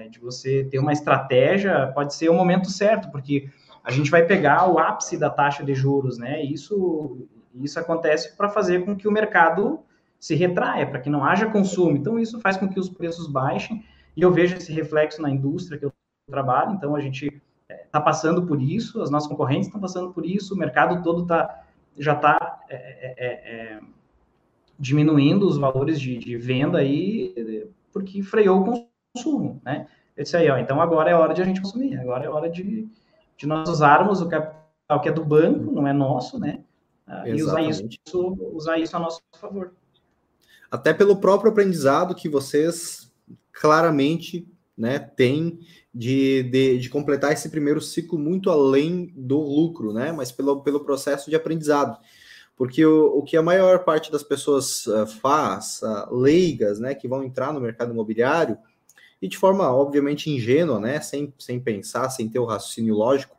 [0.00, 3.48] é, é de você ter uma estratégia, pode ser o momento certo, porque
[3.84, 6.42] a gente vai pegar o ápice da taxa de juros, né?
[6.42, 9.80] Isso, isso acontece para fazer com que o mercado
[10.18, 11.96] se retraia, para que não haja consumo.
[11.96, 13.84] Então, isso faz com que os preços baixem,
[14.16, 15.92] e eu vejo esse reflexo na indústria que eu
[16.28, 17.40] trabalho, então a gente
[17.84, 21.26] está é, passando por isso, as nossas concorrentes estão passando por isso, o mercado todo
[21.26, 21.64] tá,
[21.98, 23.80] já está é, é, é, é,
[24.78, 29.86] diminuindo os valores de, de, venda aí, porque freou o consumo, né?
[30.16, 32.50] Eu disse aí, ó, então agora é hora de a gente consumir, agora é hora
[32.50, 32.88] de,
[33.36, 36.64] de nós usarmos o capital que é do banco, não é nosso, né?
[37.06, 37.88] Ah, e usar isso,
[38.52, 39.72] usar isso a nosso favor.
[40.70, 43.12] Até pelo próprio aprendizado que vocês
[43.52, 44.46] claramente
[44.78, 45.58] né, têm
[45.92, 50.12] de, de, de, completar esse primeiro ciclo muito além do lucro, né?
[50.12, 51.98] Mas pelo, pelo processo de aprendizado.
[52.56, 57.08] Porque o, o que a maior parte das pessoas uh, faz, uh, leigas, né, que
[57.08, 58.56] vão entrar no mercado imobiliário,
[59.20, 61.00] e de forma, obviamente, ingênua, né?
[61.00, 63.36] Sem, sem pensar, sem ter o raciocínio lógico.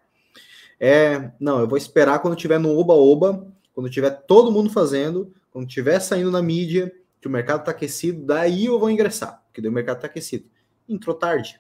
[0.80, 5.68] É, não, eu vou esperar quando tiver no oba-oba, quando tiver todo mundo fazendo, quando
[5.68, 9.70] tiver saindo na mídia, que o mercado está aquecido, daí eu vou ingressar, porque daí
[9.70, 10.46] o mercado está aquecido.
[10.90, 11.60] Entrou tarde.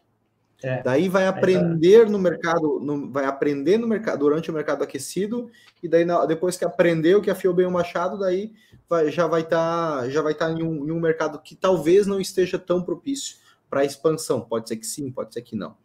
[0.63, 5.49] É, daí vai aprender no mercado, no, vai aprender no mercado durante o mercado aquecido,
[5.81, 8.53] e daí depois que aprendeu que afiou bem o machado, daí
[8.87, 11.55] vai, já vai estar tá, já vai estar tá em, um, em um mercado que
[11.55, 13.37] talvez não esteja tão propício
[13.69, 14.41] para expansão.
[14.41, 15.75] Pode ser que sim, pode ser que não.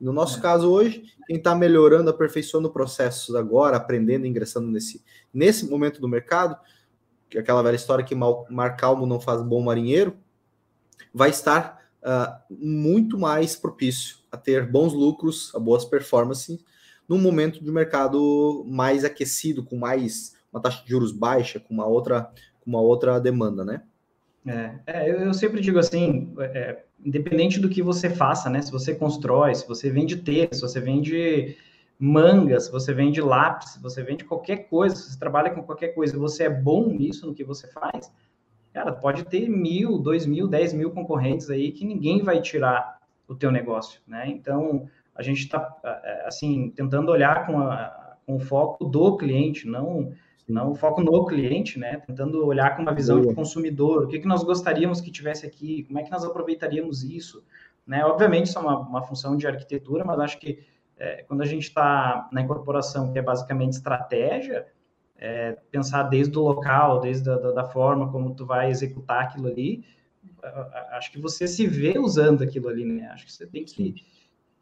[0.00, 0.42] No nosso é.
[0.42, 6.58] caso hoje, quem está melhorando, aperfeiçoando processos agora, aprendendo, ingressando nesse, nesse momento do mercado,
[7.30, 10.16] que é aquela velha história que mal, mar calmo não faz bom marinheiro,
[11.12, 16.58] vai estar uh, muito mais propício a ter bons lucros, a boas performances,
[17.08, 21.86] num momento de mercado mais aquecido, com mais uma taxa de juros baixa, com uma
[21.86, 22.30] outra,
[22.66, 23.82] uma outra demanda, né?
[24.46, 28.60] É, é eu, eu, sempre digo assim, é, independente do que você faça, né?
[28.60, 31.56] Se você constrói, se você vende tênis, se você vende
[31.98, 35.88] manga, se você vende lápis, se você vende qualquer coisa, se você trabalha com qualquer
[35.88, 38.12] coisa, você é bom nisso, no que você faz,
[38.72, 43.34] cara, pode ter mil, dois mil, dez mil concorrentes aí que ninguém vai tirar o
[43.34, 44.28] teu negócio, né?
[44.28, 45.76] Então, a gente está,
[46.26, 50.12] assim, tentando olhar com, a, com o foco do cliente, não
[50.46, 51.96] não o foco no cliente, né?
[52.06, 53.28] Tentando olhar com uma visão Boa.
[53.28, 57.02] de consumidor, o que, que nós gostaríamos que tivesse aqui, como é que nós aproveitaríamos
[57.02, 57.42] isso,
[57.86, 58.04] Né?
[58.04, 60.62] Obviamente, isso é uma, uma função de arquitetura, mas acho que
[60.98, 64.66] é, quando a gente está na incorporação, que é basicamente estratégia,
[65.16, 69.48] é, pensar desde o local, desde a, da, da, forma como tu vai executar aquilo
[69.48, 69.84] ali,
[70.92, 73.08] acho que você se vê usando aquilo ali, né?
[73.08, 73.94] Acho que você tem que,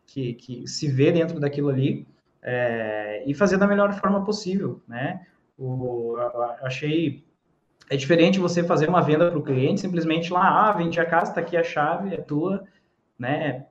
[0.06, 2.06] que, que se ver dentro daquilo ali
[2.42, 5.26] é, e fazer da melhor forma possível, né?
[5.58, 6.16] O,
[6.62, 7.24] achei
[7.90, 11.30] é diferente você fazer uma venda para o cliente simplesmente lá, ah, vende a casa,
[11.30, 12.64] está aqui a chave, é tua,
[13.18, 13.66] né?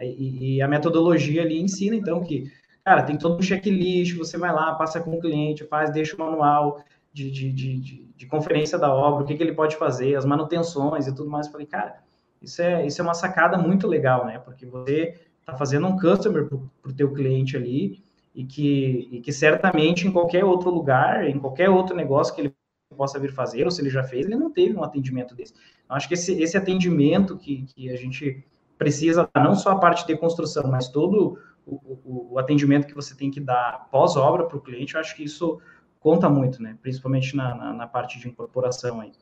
[0.00, 2.50] E, e, a metodologia ali ensina, então, que,
[2.84, 6.18] cara, tem todo um checklist, você vai lá, passa com o cliente, faz, deixa o
[6.18, 10.24] manual de, de, de, de conferência da obra, o que, que ele pode fazer, as
[10.24, 11.46] manutenções e tudo mais.
[11.46, 12.02] Eu falei, cara,
[12.40, 14.38] isso é, isso é uma sacada muito legal, né?
[14.38, 18.02] Porque você está fazendo um customer para o teu cliente ali
[18.34, 22.54] e que, e que certamente em qualquer outro lugar, em qualquer outro negócio que ele
[22.96, 25.54] possa vir fazer, ou se ele já fez, ele não teve um atendimento desse.
[25.84, 28.44] Então, acho que esse, esse atendimento que, que a gente
[28.78, 33.14] precisa, não só a parte de construção, mas todo o, o, o atendimento que você
[33.14, 35.60] tem que dar pós-obra para o cliente, eu acho que isso
[36.02, 36.76] conta muito, né?
[36.82, 39.12] Principalmente na, na, na parte de incorporação aí.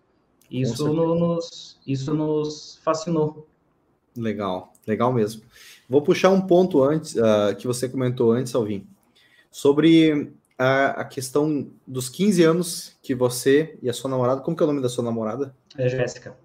[0.50, 3.46] Isso nos, isso nos fascinou.
[4.16, 5.42] Legal, legal mesmo.
[5.88, 8.84] Vou puxar um ponto antes uh, que você comentou antes, Alvin,
[9.50, 14.62] sobre a, a, questão dos 15 anos que você e a sua namorada, como que
[14.62, 15.54] é o nome da sua namorada?
[15.78, 16.36] É Jéssica.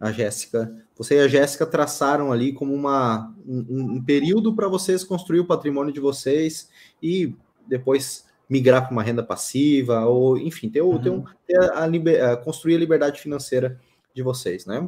[0.00, 0.84] A Jéssica.
[0.96, 5.46] Você e a Jéssica traçaram ali como uma, um, um período para vocês construir o
[5.46, 6.68] patrimônio de vocês
[7.00, 7.34] e
[7.66, 11.00] depois migrar para uma renda passiva, ou enfim, ter, uhum.
[11.00, 13.80] ter, um, ter a, a, construir a liberdade financeira
[14.14, 14.86] de vocês, né?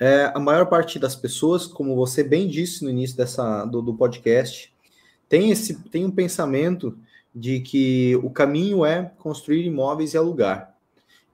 [0.00, 3.94] É, a maior parte das pessoas, como você bem disse no início dessa, do, do
[3.94, 4.74] podcast,
[5.28, 6.98] tem, esse, tem um pensamento
[7.34, 10.74] de que o caminho é construir imóveis e alugar.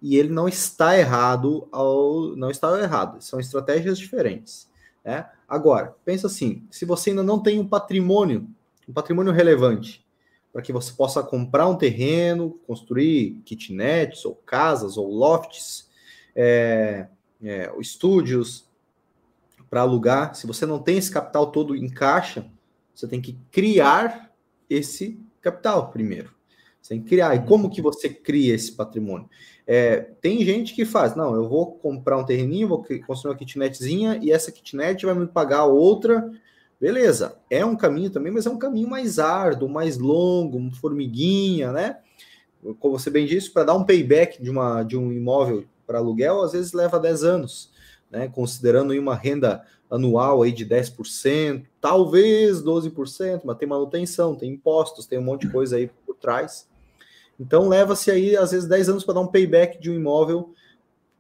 [0.02, 4.68] E ele não está errado ao não está errado, são estratégias diferentes.
[5.04, 5.26] Né?
[5.48, 8.48] Agora, pensa assim: se você ainda não tem um patrimônio,
[8.88, 10.04] um patrimônio relevante,
[10.52, 15.88] para que você possa comprar um terreno, construir kitnets, ou casas, ou lofts,
[16.34, 17.06] é,
[17.42, 18.68] é, estúdios
[19.68, 22.50] para alugar, se você não tem esse capital todo em caixa,
[22.94, 24.32] você tem que criar
[24.68, 26.34] esse capital primeiro.
[26.80, 27.34] Você tem que criar.
[27.34, 29.28] E como que você cria esse patrimônio?
[29.66, 34.18] É, tem gente que faz, não, eu vou comprar um terreninho, vou construir uma kitnetzinha
[34.22, 36.30] e essa kitnet vai me pagar outra.
[36.80, 41.98] Beleza, é um caminho também, mas é um caminho mais árduo, mais longo, formiguinha, né?
[42.78, 46.40] Como você bem disse, para dar um payback de, uma, de um imóvel para aluguel,
[46.42, 47.72] às vezes leva 10 anos,
[48.10, 48.28] né?
[48.28, 55.18] Considerando uma renda anual aí de 10%, talvez 12%, mas tem manutenção, tem impostos, tem
[55.18, 56.68] um monte de coisa aí por trás.
[57.40, 60.52] Então leva-se aí às vezes 10 anos para dar um payback de um imóvel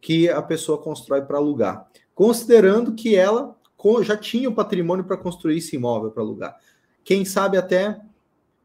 [0.00, 3.57] que a pessoa constrói para alugar, considerando que ela
[4.02, 6.58] já tinha o patrimônio para construir esse imóvel para alugar.
[7.04, 8.00] Quem sabe até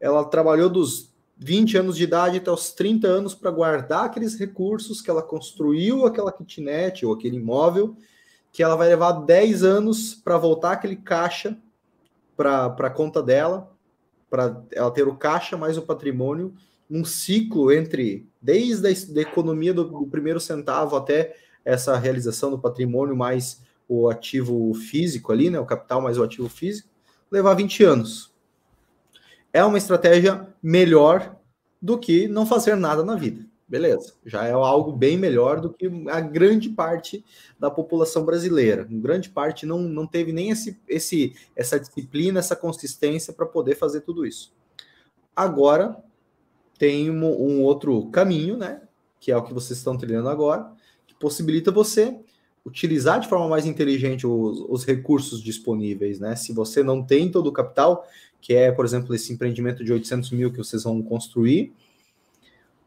[0.00, 5.00] ela trabalhou dos 20 anos de idade até os 30 anos para guardar aqueles recursos
[5.00, 7.96] que ela construiu aquela kitnet ou aquele imóvel
[8.52, 11.58] que ela vai levar 10 anos para voltar aquele caixa
[12.36, 13.72] para a conta dela,
[14.30, 16.54] para ela ter o caixa mais o patrimônio,
[16.88, 18.86] um ciclo entre desde
[19.18, 25.32] a economia do, do primeiro centavo até essa realização do patrimônio mais o ativo físico
[25.32, 26.88] ali, né, o capital mais o ativo físico,
[27.30, 28.32] levar 20 anos.
[29.52, 31.36] É uma estratégia melhor
[31.80, 33.44] do que não fazer nada na vida.
[33.66, 37.24] Beleza, já é algo bem melhor do que a grande parte
[37.58, 38.86] da população brasileira.
[38.88, 44.02] Grande parte não, não teve nem esse, esse, essa disciplina, essa consistência para poder fazer
[44.02, 44.52] tudo isso.
[45.34, 45.96] Agora
[46.78, 48.82] tem um, um, outro caminho, né?
[49.18, 50.70] Que é o que vocês estão trilhando agora,
[51.06, 52.20] que possibilita você
[52.64, 56.34] utilizar de forma mais inteligente os, os recursos disponíveis, né?
[56.34, 58.06] Se você não tem todo o capital,
[58.40, 61.72] que é, por exemplo, esse empreendimento de 800 mil que vocês vão construir,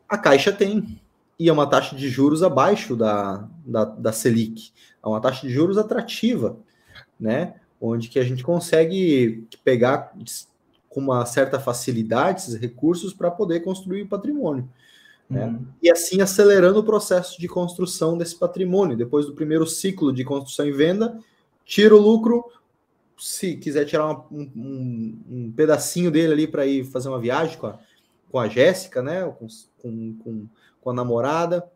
[0.10, 1.00] a Caixa tem,
[1.40, 4.72] e é uma taxa de juros abaixo da, da, da Selic.
[5.04, 6.58] É uma taxa de juros atrativa,
[7.20, 7.56] né?
[7.80, 10.14] Onde que a gente consegue pegar
[10.90, 14.68] com uma certa facilidade esses recursos para poder construir patrimônio.
[15.30, 15.46] Né?
[15.46, 15.66] Uhum.
[15.82, 18.98] E assim acelerando o processo de construção desse patrimônio.
[18.98, 21.20] Depois do primeiro ciclo de construção e venda,
[21.66, 22.46] tira o lucro.
[23.18, 27.68] Se quiser tirar uma, um, um, pedacinho dele ali para ir fazer uma viagem com
[27.68, 27.80] a,
[28.32, 29.24] com a Jéssica, né?
[29.24, 29.48] Com,
[29.82, 30.48] com, com,
[30.80, 31.68] com a namorada,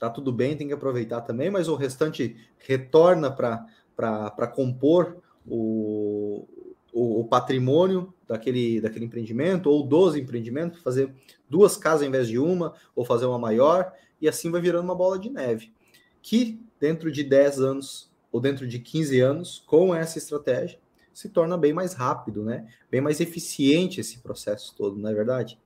[0.00, 6.48] tá tudo bem, tem que aproveitar também, mas o restante retorna para compor o,
[6.92, 11.12] o, o, patrimônio daquele, daquele empreendimento ou dos empreendimentos, fazer
[11.48, 14.94] duas casas em vez de uma, ou fazer uma maior, e assim vai virando uma
[14.94, 15.72] bola de neve,
[16.20, 20.78] que dentro de 10 anos ou dentro de 15 anos, com essa estratégia,
[21.12, 22.66] se torna bem mais rápido, né?
[22.90, 25.58] Bem mais eficiente esse processo todo, não é verdade?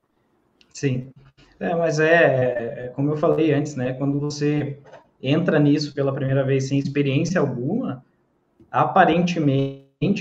[0.72, 1.11] Sim.
[1.61, 3.95] É, mas é, é, como eu falei antes, né?
[3.95, 4.79] Quando você
[5.22, 8.05] entra nisso pela primeira vez sem experiência alguma,
[8.70, 9.76] aparentemente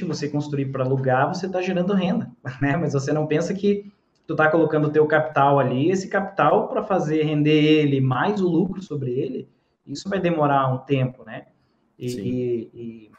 [0.07, 2.78] você construir para alugar, você está gerando renda, né?
[2.78, 3.91] Mas você não pensa que
[4.26, 8.47] tu está colocando o teu capital ali, esse capital para fazer render ele mais o
[8.47, 9.47] lucro sobre ele,
[9.86, 11.45] isso vai demorar um tempo, né?
[11.97, 13.11] E, e,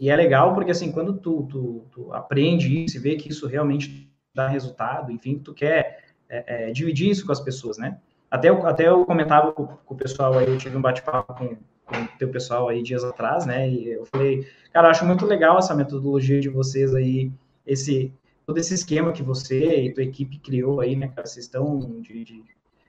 [0.00, 3.46] e, é legal porque assim, quando tu, tu, tu, aprende isso e vê que isso
[3.46, 7.98] realmente dá resultado, enfim, tu quer é, é, dividir isso com as pessoas, né?
[8.30, 11.56] Até eu, até eu comentava com, com o pessoal aí, eu tive um bate-papo com,
[11.88, 13.68] com o teu pessoal aí dias atrás, né?
[13.68, 17.32] E eu falei, cara, eu acho muito legal essa metodologia de vocês aí,
[17.66, 18.12] esse
[18.46, 21.26] todo esse esquema que você e tua equipe criou aí, né, cara?
[21.26, 22.42] Vocês estão de, de,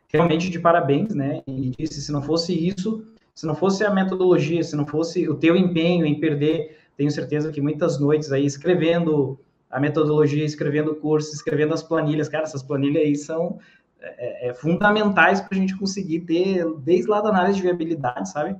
[0.07, 1.41] realmente de parabéns, né?
[1.47, 3.03] E disse, se não fosse isso,
[3.35, 7.51] se não fosse a metodologia, se não fosse o teu empenho em perder, tenho certeza
[7.51, 9.39] que muitas noites aí escrevendo
[9.69, 13.59] a metodologia, escrevendo o curso, escrevendo as planilhas, cara, essas planilhas aí são
[14.01, 18.55] é, é, fundamentais para a gente conseguir ter, desde lá da análise de viabilidade, sabe?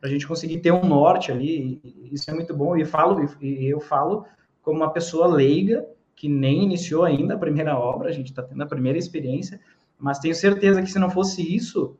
[0.00, 1.80] Para a gente conseguir ter um norte ali,
[2.10, 2.76] isso é muito bom.
[2.76, 4.24] E falo, e eu falo
[4.62, 5.86] como uma pessoa leiga
[6.16, 9.60] que nem iniciou ainda a primeira obra, a gente está tendo a primeira experiência,
[9.98, 11.96] mas tenho certeza que se não fosse isso,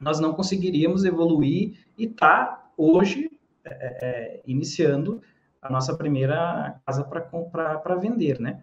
[0.00, 3.30] nós não conseguiríamos evoluir e tá hoje
[3.64, 5.22] é, é, é iniciando
[5.60, 8.62] a nossa primeira casa para vender, né?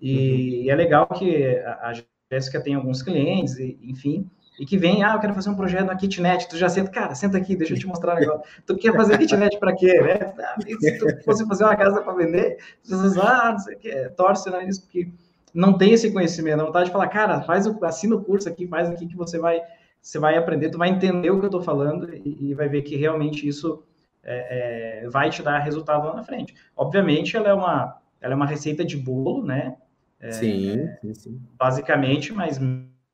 [0.00, 0.70] E, uhum.
[0.70, 1.92] é legal que a, a
[2.32, 5.86] Jéssica tem alguns clientes, e, enfim, e que vem, ah, eu quero fazer um projeto
[5.86, 8.42] na kitnet, tu já senta, cara, senta aqui, deixa eu te mostrar um negócio.
[8.66, 10.34] Tu quer fazer kitnet para quê, né?
[10.40, 14.08] Ah, se tu fosse fazer uma casa para vender, tu ah, não sei o que,
[14.16, 15.08] torce né, isso, porque
[15.54, 18.66] não tem esse conhecimento, a vontade de falar, cara, faz o, assina o curso aqui,
[18.66, 19.62] faz aqui que você vai,
[20.02, 22.82] você vai aprender, tu vai entender o que eu estou falando e, e, vai ver
[22.82, 23.84] que realmente isso
[24.24, 26.54] é, é, vai te dar resultado lá na frente.
[26.76, 29.76] Obviamente, ela é uma, ela é uma receita de bolo, né?
[30.20, 31.40] É, sim, sim, sim.
[31.56, 32.58] Basicamente, mas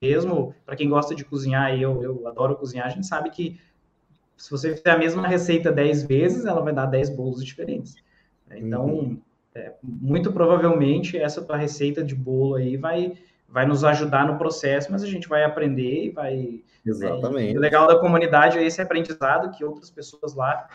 [0.01, 3.61] mesmo para quem gosta de cozinhar, e eu, eu adoro cozinhar, a gente sabe que
[4.37, 7.95] se você fizer a mesma receita 10 vezes, ela vai dar 10 bolos diferentes.
[8.51, 9.21] Então, uhum.
[9.55, 13.15] é, muito provavelmente, essa tua receita de bolo aí vai,
[13.49, 16.37] vai nos ajudar no processo, mas a gente vai aprender e vai...
[16.37, 17.55] Né, Exatamente.
[17.55, 20.69] É, o legal da comunidade é esse aprendizado que outras pessoas lá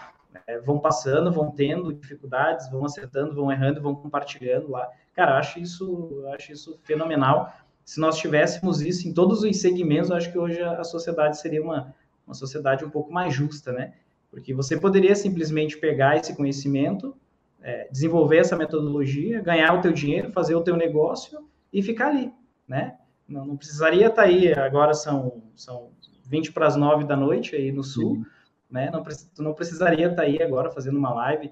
[0.47, 4.87] é, vão passando, vão tendo dificuldades, vão acertando, vão errando, vão compartilhando lá.
[5.13, 7.53] Cara, acho isso, acho isso fenomenal
[7.89, 11.91] se nós tivéssemos isso em todos os segmentos, acho que hoje a sociedade seria uma,
[12.23, 13.95] uma sociedade um pouco mais justa, né?
[14.29, 17.17] Porque você poderia simplesmente pegar esse conhecimento,
[17.59, 22.31] é, desenvolver essa metodologia, ganhar o teu dinheiro, fazer o teu negócio e ficar ali,
[22.67, 22.95] né?
[23.27, 25.89] Não, não precisaria estar tá aí, agora são, são
[26.27, 28.25] 20 para as 9 da noite aí no sul, uhum.
[28.69, 28.91] né?
[28.91, 31.51] Não, tu não precisaria estar tá aí agora fazendo uma live,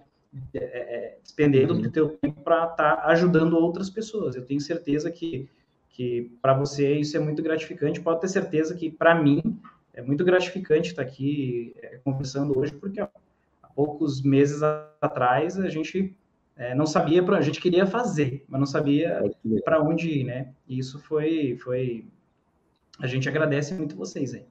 [0.53, 1.81] é, é, despendendo uhum.
[1.81, 4.35] do teu tempo para estar tá ajudando outras pessoas.
[4.35, 5.49] Eu tenho certeza que
[5.97, 7.99] que para você isso é muito gratificante.
[7.99, 9.59] Pode ter certeza que para mim
[9.95, 13.07] é muito gratificante estar aqui é, conversando hoje, porque ó,
[13.63, 14.61] há poucos meses
[15.01, 16.15] atrás a gente
[16.55, 19.23] é, não sabia para a gente queria fazer, mas não sabia
[19.65, 20.53] para onde ir, né?
[20.67, 22.05] E isso foi foi
[22.99, 24.45] a gente agradece muito vocês aí.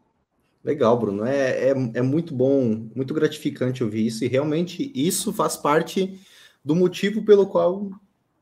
[0.65, 1.25] Legal, Bruno.
[1.25, 6.21] É, é, é muito bom, muito gratificante ouvir isso, e realmente isso faz parte
[6.65, 7.89] do motivo pelo qual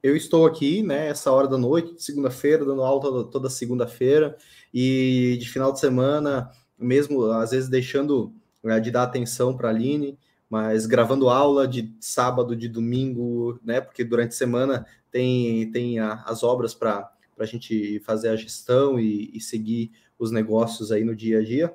[0.04, 4.36] eu estou aqui, né, essa hora da noite, segunda-feira, dando aula toda, toda segunda-feira,
[4.72, 8.30] e de final de semana, mesmo às vezes deixando
[8.62, 10.18] né, de dar atenção para a Aline,
[10.50, 16.22] mas gravando aula de sábado, de domingo, né, porque durante a semana tem, tem a,
[16.26, 21.16] as obras para a gente fazer a gestão e, e, seguir os negócios aí no
[21.16, 21.74] dia a dia.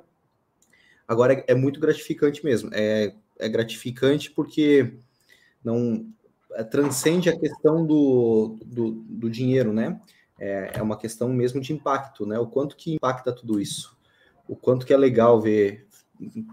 [1.07, 4.93] Agora é, é muito gratificante mesmo, é, é gratificante porque
[5.63, 6.07] não
[6.69, 9.99] transcende a questão do, do, do dinheiro, né?
[10.39, 12.39] É, é, uma questão mesmo de impacto, né?
[12.39, 13.97] O quanto que impacta tudo isso.
[14.47, 15.87] O quanto que é legal ver,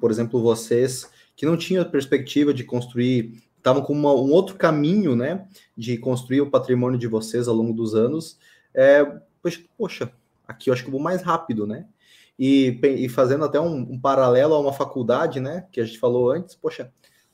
[0.01, 5.15] por exemplo, vocês que não tinham perspectiva de construir, estavam com uma, um outro caminho,
[5.15, 5.47] né?
[5.77, 8.39] De construir o patrimônio de vocês ao longo dos anos.
[8.75, 9.05] É,
[9.43, 10.13] poxa, poxa
[10.47, 11.87] aqui eu acho que eu vou mais rápido, né?
[12.39, 15.67] E, e fazendo até um, um paralelo a uma faculdade, né?
[15.73, 16.93] Que a gente falou antes, poxa,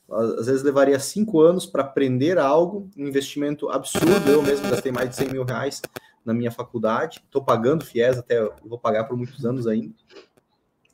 [0.09, 4.29] às vezes levaria cinco anos para aprender algo, um investimento absurdo.
[4.29, 5.81] Eu mesmo gastei mais de 100 mil reais
[6.25, 9.93] na minha faculdade, estou pagando FIES até vou pagar por muitos anos ainda.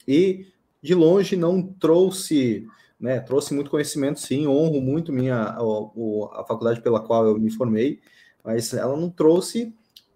[0.08, 0.48] E
[0.82, 2.66] de longe não trouxe,
[3.00, 3.20] né?
[3.20, 5.62] Trouxe muito conhecimento, sim, honro muito minha a,
[6.42, 8.00] a faculdade pela qual eu me formei,
[8.44, 9.74] mas ela não trouxe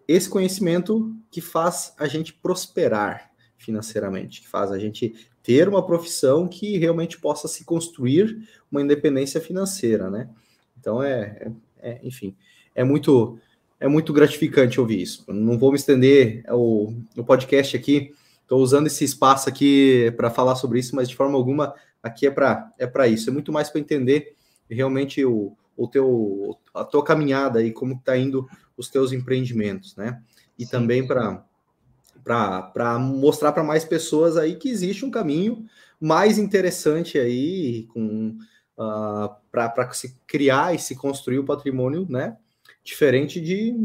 [0.07, 5.13] esse conhecimento que faz a gente prosperar financeiramente, que faz a gente
[5.43, 10.29] ter uma profissão que realmente possa se construir uma independência financeira, né?
[10.79, 12.35] Então é, é, é enfim,
[12.73, 13.37] é muito
[13.79, 15.25] é muito gratificante ouvir isso.
[15.27, 18.13] Não vou me estender o, o podcast aqui.
[18.41, 22.31] Estou usando esse espaço aqui para falar sobre isso, mas de forma alguma aqui é
[22.31, 23.29] para é para isso.
[23.29, 24.35] É muito mais para entender
[24.69, 30.21] realmente o, o teu a tua caminhada e como está indo os teus empreendimentos, né?
[30.57, 30.71] E Sim.
[30.71, 31.43] também para
[32.23, 35.65] para mostrar para mais pessoas aí que existe um caminho
[35.99, 38.37] mais interessante aí com
[38.77, 42.37] uh, ah, para se criar e se construir o patrimônio, né?
[42.83, 43.75] Diferente de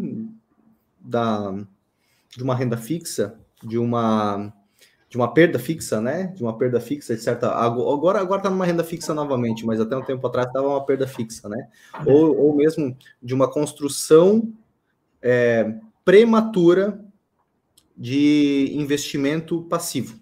[1.01, 1.55] da
[2.37, 4.53] de uma renda fixa, de uma
[5.09, 6.27] de uma perda fixa, né?
[6.37, 7.51] De uma perda fixa, de certa.
[7.53, 11.07] Agora, agora tá numa renda fixa novamente, mas até um tempo atrás estava uma perda
[11.07, 11.69] fixa, né?
[12.05, 14.53] Ou, ou mesmo de uma construção
[15.23, 15.75] é,
[16.05, 17.03] prematura
[17.99, 20.21] de investimento passivo,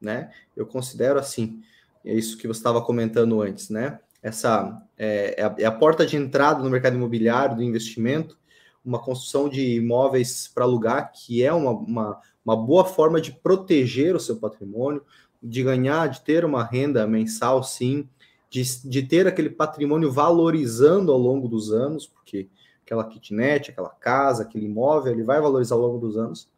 [0.00, 0.30] né?
[0.56, 1.62] Eu considero assim,
[2.02, 4.00] é isso que você estava comentando antes, né?
[4.22, 8.38] Essa é, é, a, é, a, porta de entrada no mercado imobiliário do investimento,
[8.82, 14.16] uma construção de imóveis para alugar, que é uma, uma, uma boa forma de proteger
[14.16, 15.04] o seu patrimônio,
[15.42, 18.08] de ganhar, de ter uma renda mensal, sim,
[18.48, 22.48] de, de ter aquele patrimônio valorizando ao longo dos anos, porque
[22.82, 26.48] aquela kitnet, aquela casa, aquele imóvel, ele vai valorizar ao longo dos anos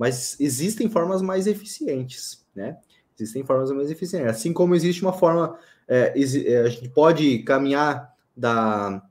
[0.00, 2.78] mas existem formas mais eficientes, né?
[3.14, 4.30] Existem formas mais eficientes.
[4.30, 9.06] Assim como existe uma forma, é, é, a gente pode caminhar da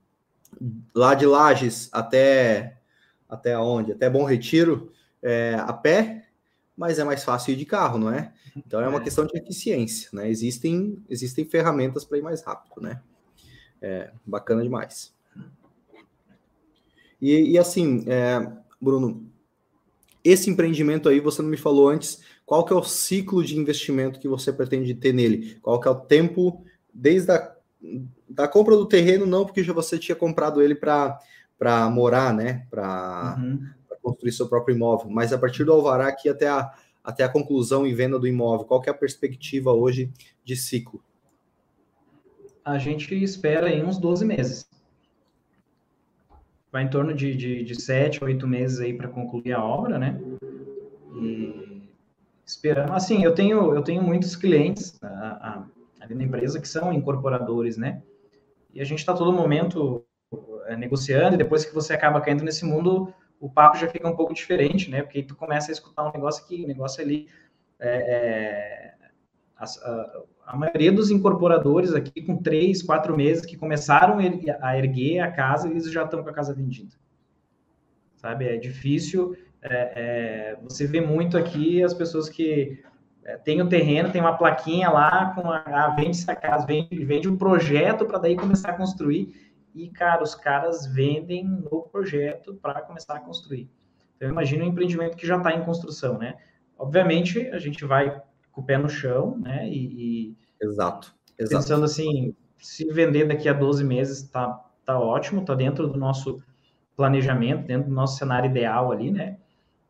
[0.95, 2.79] lá de Lages até
[3.29, 3.91] até onde?
[3.91, 6.25] Até Bom Retiro é, a pé,
[6.75, 8.33] mas é mais fácil ir de carro, não é?
[8.57, 9.03] Então é uma é.
[9.03, 10.27] questão de eficiência, né?
[10.27, 12.99] Existem existem ferramentas para ir mais rápido, né?
[13.79, 15.13] É, bacana demais.
[17.21, 19.29] E, e assim, é, Bruno,
[20.29, 24.19] esse empreendimento aí, você não me falou antes, qual que é o ciclo de investimento
[24.19, 25.57] que você pretende ter nele?
[25.61, 26.63] Qual que é o tempo
[26.93, 27.55] desde a
[28.29, 32.65] da compra do terreno, não, porque já você tinha comprado ele para morar, né?
[32.69, 33.65] Para uhum.
[34.01, 36.71] construir seu próprio imóvel, mas a partir do alvará aqui até a,
[37.03, 40.11] até a conclusão e venda do imóvel, qual que é a perspectiva hoje
[40.43, 41.01] de ciclo?
[42.63, 44.68] A gente espera em uns 12 meses
[46.71, 50.19] vai em torno de, de, de sete, oito meses aí para concluir a obra, né?
[51.21, 51.81] E
[52.45, 54.99] esperando, assim, eu tenho, eu tenho muitos clientes
[55.99, 58.01] ali na empresa que são incorporadores, né?
[58.73, 60.05] E a gente está todo momento
[60.65, 64.15] é, negociando, e depois que você acaba caindo nesse mundo, o papo já fica um
[64.15, 65.01] pouco diferente, né?
[65.01, 67.27] Porque tu começa a escutar um negócio aqui, um negócio ali.
[67.79, 68.93] É, é,
[69.57, 69.65] a,
[70.49, 75.69] a maioria dos incorporadores aqui, com três, quatro meses, que começaram a erguer a casa,
[75.69, 76.89] eles já estão com a casa vendida.
[78.15, 78.47] Sabe?
[78.47, 79.37] É difícil.
[79.61, 82.83] É, é, você vê muito aqui as pessoas que
[83.23, 87.05] é, têm o terreno, tem uma plaquinha lá com a, a vende essa casa, vende,
[87.05, 89.53] vende um projeto para daí começar a construir.
[89.75, 93.69] E, cara, os caras vendem no projeto para começar a construir.
[94.17, 96.37] Então, imagina um empreendimento que já está em construção, né?
[96.75, 98.19] Obviamente, a gente vai
[98.51, 99.69] com o pé no chão, né?
[99.69, 101.55] E, e exato, exato.
[101.55, 106.41] Pensando assim, se vender daqui a 12 meses tá, tá ótimo, tá dentro do nosso
[106.95, 109.37] planejamento, dentro do nosso cenário ideal ali, né?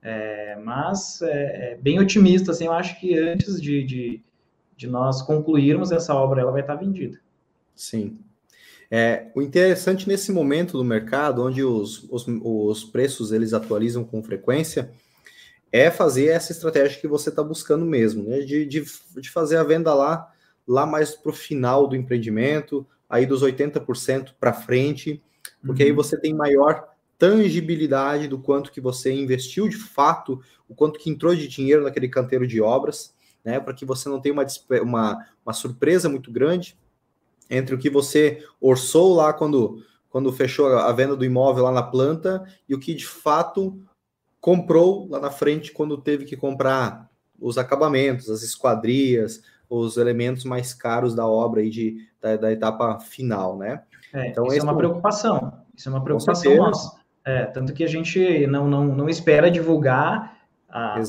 [0.01, 4.21] É, mas é, é bem otimista, assim, eu acho que antes de, de,
[4.77, 7.19] de, nós concluirmos essa obra, ela vai estar vendida.
[7.75, 8.17] Sim.
[8.91, 14.23] É, o interessante nesse momento do mercado, onde os, os, os preços eles atualizam com
[14.23, 14.91] frequência,
[15.71, 18.39] é fazer essa estratégia que você está buscando mesmo, né?
[18.39, 18.83] De, de,
[19.17, 20.31] de, fazer a venda lá,
[20.69, 25.21] lá mais para o final do empreendimento, aí dos 80% para frente,
[25.65, 25.89] porque uhum.
[25.89, 30.39] aí você tem maior tangibilidade do quanto que você investiu de fato,
[30.69, 33.59] o quanto que entrou de dinheiro naquele canteiro de obras, né?
[33.59, 34.45] Para que você não tenha uma,
[34.83, 36.77] uma, uma surpresa muito grande
[37.49, 41.83] entre o que você orçou lá quando, quando fechou a venda do imóvel lá na
[41.83, 43.81] planta e o que de fato
[44.39, 47.09] comprou lá na frente quando teve que comprar
[47.39, 52.99] os acabamentos, as esquadrias, os elementos mais caros da obra aí de, da, da etapa
[52.99, 53.83] final, né?
[54.13, 55.53] É, então, isso é uma preocupação.
[55.75, 56.99] Isso é uma preocupação nossa.
[57.23, 60.99] É, tanto que a gente não, não, não espera divulgar a,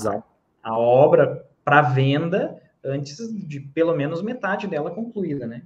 [0.63, 5.63] a obra para venda antes de pelo menos metade dela concluída, né?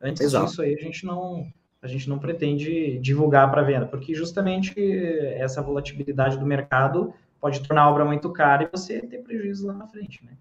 [0.00, 0.46] Antes Exato.
[0.46, 1.46] disso aí a gente não
[1.80, 4.74] a gente não pretende divulgar para venda, porque justamente
[5.34, 9.74] essa volatilidade do mercado pode tornar a obra muito cara e você ter prejuízo lá
[9.74, 10.32] na frente, né?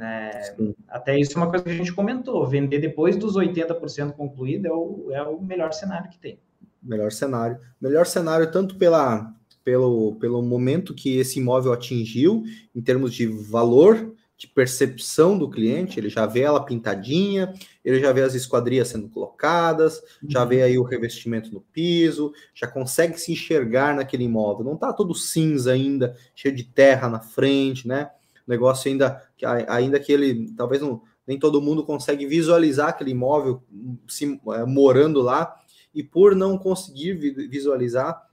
[0.00, 0.54] É,
[0.88, 4.72] até isso é uma coisa que a gente comentou, vender depois dos 80% concluído é
[4.72, 6.38] o, é o melhor cenário que tem.
[6.82, 7.58] Melhor cenário.
[7.80, 9.32] Melhor cenário tanto pela,
[9.62, 12.42] pelo, pelo momento que esse imóvel atingiu,
[12.74, 18.12] em termos de valor de percepção do cliente, ele já vê ela pintadinha, ele já
[18.12, 20.30] vê as esquadrias sendo colocadas, uhum.
[20.30, 24.64] já vê aí o revestimento no piso, já consegue se enxergar naquele imóvel.
[24.64, 28.10] Não está todo cinza ainda, cheio de terra na frente, né?
[28.46, 29.22] Negócio ainda,
[29.68, 33.62] ainda que ele, talvez não, nem todo mundo consegue visualizar aquele imóvel
[34.08, 35.54] se, é, morando lá,
[35.94, 37.14] e por não conseguir
[37.48, 38.26] visualizar,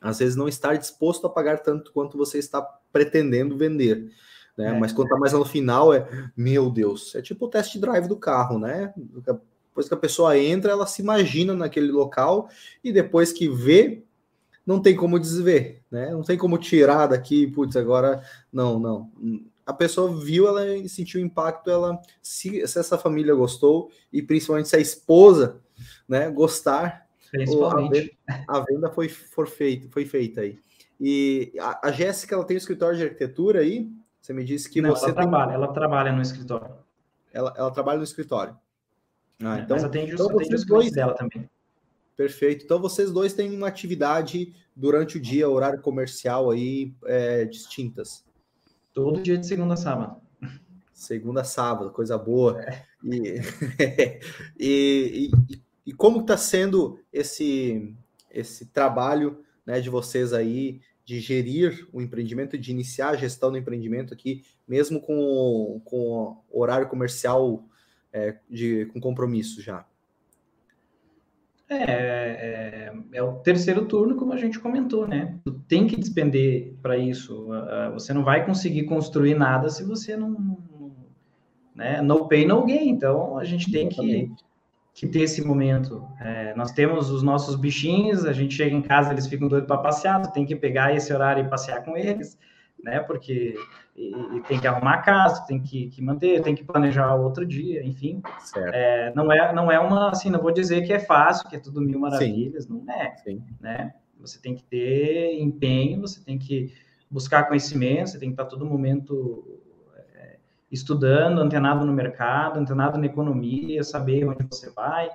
[0.00, 2.62] às vezes não estar disposto a pagar tanto quanto você está
[2.92, 4.10] pretendendo vender.
[4.56, 4.74] Né?
[4.74, 8.08] É, Mas quando está mais no final, é meu Deus, é tipo o test drive
[8.08, 8.92] do carro, né?
[8.96, 12.48] Depois que a pessoa entra, ela se imagina naquele local
[12.82, 14.02] e depois que vê,
[14.68, 16.10] não tem como desver, né?
[16.10, 19.10] Não tem como tirar daqui, putz, agora não, não.
[19.64, 24.76] A pessoa viu, ela sentiu impacto, ela se, se essa família gostou e principalmente se
[24.76, 25.58] a esposa,
[26.06, 28.18] né, gostar, Principalmente.
[28.26, 30.58] A venda, a venda foi, for feita, foi feita aí.
[31.00, 33.90] E a, a Jéssica, ela tem um escritório de arquitetura aí?
[34.20, 35.22] Você me disse que Não, você ela tem...
[35.22, 36.74] trabalha, ela trabalha no escritório.
[37.32, 38.56] Ela, ela trabalha no escritório.
[39.42, 41.48] Ah, é, então, mas atende, então atende vocês dois dela também.
[42.18, 42.64] Perfeito.
[42.64, 48.24] Então vocês dois têm uma atividade durante o dia, horário comercial aí é, distintas.
[48.92, 50.20] Todo dia de segunda a sábado.
[50.92, 52.60] Segunda a sábado, coisa boa.
[52.60, 52.82] É.
[53.04, 53.40] E,
[54.58, 57.94] e, e, e, como está sendo esse,
[58.32, 63.58] esse trabalho né, de vocês aí de gerir o empreendimento, de iniciar a gestão do
[63.58, 67.64] empreendimento aqui, mesmo com, com horário comercial
[68.12, 69.87] é, de, com compromisso já?
[71.70, 75.38] É, é, é, o terceiro turno, como a gente comentou, né?
[75.44, 77.48] Tu tem que despender para isso.
[77.92, 80.58] Você não vai conseguir construir nada se você não.
[81.74, 82.00] Né?
[82.00, 82.88] No pay, no gain.
[82.88, 84.30] Então, a gente tem que
[84.98, 86.04] que ter esse momento.
[86.20, 89.78] É, nós temos os nossos bichinhos, a gente chega em casa, eles ficam doidos para
[89.78, 92.36] passear, tem que pegar esse horário e passear com eles,
[92.82, 93.00] né?
[93.00, 93.54] Porque
[93.96, 97.44] e, e tem que arrumar a casa, tem que, que, manter, tem que planejar outro
[97.44, 98.22] dia, enfim.
[98.72, 101.60] É, não é não é uma assim, não vou dizer que é fácil, que é
[101.60, 102.82] tudo mil maravilhas, Sim.
[102.84, 103.42] não é, Sim.
[103.60, 103.94] né?
[104.20, 106.72] Você tem que ter empenho, você tem que
[107.10, 109.58] buscar conhecimento, você tem que estar todo momento
[110.70, 115.08] estudando, antenado no mercado, antenado na economia, saber onde você vai,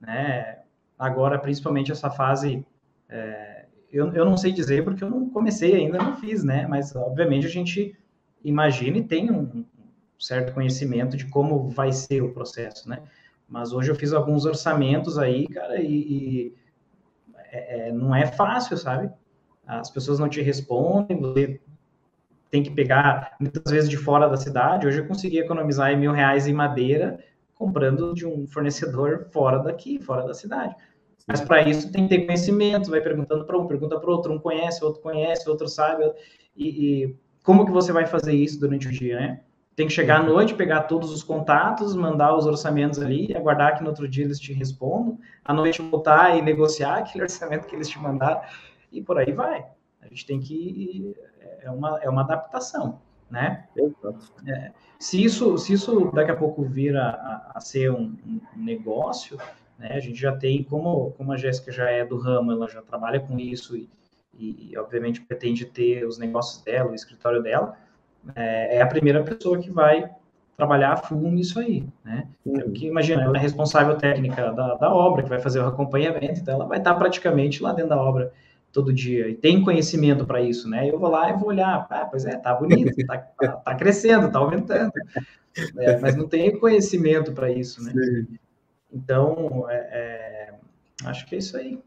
[0.00, 0.60] né?
[0.98, 2.66] Agora, principalmente essa fase,
[3.08, 3.57] é,
[3.92, 6.66] eu, eu não sei dizer porque eu não comecei ainda, não fiz, né?
[6.66, 7.96] Mas, obviamente, a gente
[8.44, 9.64] imagina e tem um
[10.18, 13.02] certo conhecimento de como vai ser o processo, né?
[13.48, 16.54] Mas hoje eu fiz alguns orçamentos aí, cara, e, e
[17.50, 19.10] é, é não é fácil, sabe?
[19.66, 21.60] As pessoas não te respondem, você
[22.50, 24.86] tem que pegar muitas vezes de fora da cidade.
[24.86, 27.18] Hoje eu consegui economizar mil reais em madeira
[27.58, 30.74] comprando de um fornecedor fora daqui, fora da cidade.
[31.28, 34.38] Mas para isso tem que ter conhecimento, vai perguntando para um, pergunta para outro, um
[34.38, 36.10] conhece, outro conhece, outro sabe.
[36.56, 36.68] E,
[37.04, 39.40] e, como que você vai fazer isso durante o dia, né?
[39.76, 43.82] Tem que chegar à noite, pegar todos os contatos, mandar os orçamentos ali, aguardar que
[43.82, 47.88] no outro dia eles te respondam, à noite voltar e negociar aquele orçamento que eles
[47.88, 48.40] te mandaram,
[48.90, 49.66] e por aí vai.
[50.00, 51.14] A gente tem que
[51.60, 53.00] é uma, é uma adaptação,
[53.30, 53.66] né?
[54.46, 58.40] É, se, isso, se isso daqui a pouco vir a, a, a ser um, um,
[58.56, 59.38] negócio,
[59.78, 62.82] né, a gente já tem, como, como a Jéssica já é do ramo, ela já
[62.82, 63.88] trabalha com isso e,
[64.38, 67.76] e, obviamente pretende ter os negócios dela, o escritório dela,
[68.34, 70.10] é, é a primeira pessoa que vai
[70.56, 72.26] trabalhar a full nisso aí, né?
[72.44, 72.72] Uhum.
[72.72, 76.54] Que imagina, ela é responsável técnica da, da obra, que vai fazer o acompanhamento, então
[76.54, 78.32] ela vai estar praticamente lá dentro da obra
[78.72, 80.90] todo dia e tem conhecimento para isso, né?
[80.90, 84.32] Eu vou lá e vou olhar, ah, pois é, tá bonito, tá, tá, tá crescendo,
[84.32, 84.90] tá aumentando,
[85.78, 87.92] é, mas não tem conhecimento para isso, né?
[87.92, 88.38] Sim.
[88.92, 90.54] Então, é, é,
[91.04, 91.78] acho que é isso aí.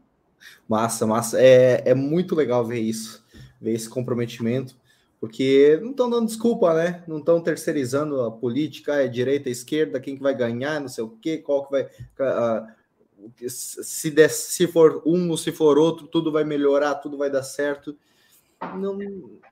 [0.68, 1.40] Massa, massa.
[1.40, 3.24] É, é muito legal ver isso,
[3.60, 4.76] ver esse comprometimento,
[5.20, 7.04] porque não estão dando desculpa, né?
[7.06, 11.10] Não estão terceirizando a política, é direita, esquerda, quem que vai ganhar, não sei o
[11.10, 11.82] quê, qual que vai.
[11.84, 12.82] Uh,
[13.48, 17.42] se, der, se for um ou se for outro, tudo vai melhorar, tudo vai dar
[17.42, 17.96] certo.
[18.76, 18.98] Não,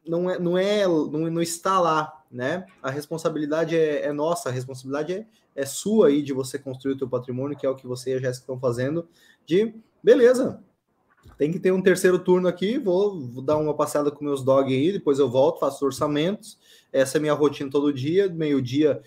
[0.07, 2.67] não, é, não, é, não, não está lá, né?
[2.83, 6.99] A responsabilidade é, é nossa, a responsabilidade é, é sua aí de você construir o
[6.99, 9.09] teu patrimônio, que é o que você e a Jéssica estão fazendo,
[9.45, 10.63] de beleza,
[11.37, 14.73] tem que ter um terceiro turno aqui, vou, vou dar uma passada com meus dog
[14.73, 16.59] aí, depois eu volto, faço orçamentos,
[16.93, 19.03] essa é minha rotina todo dia, meio-dia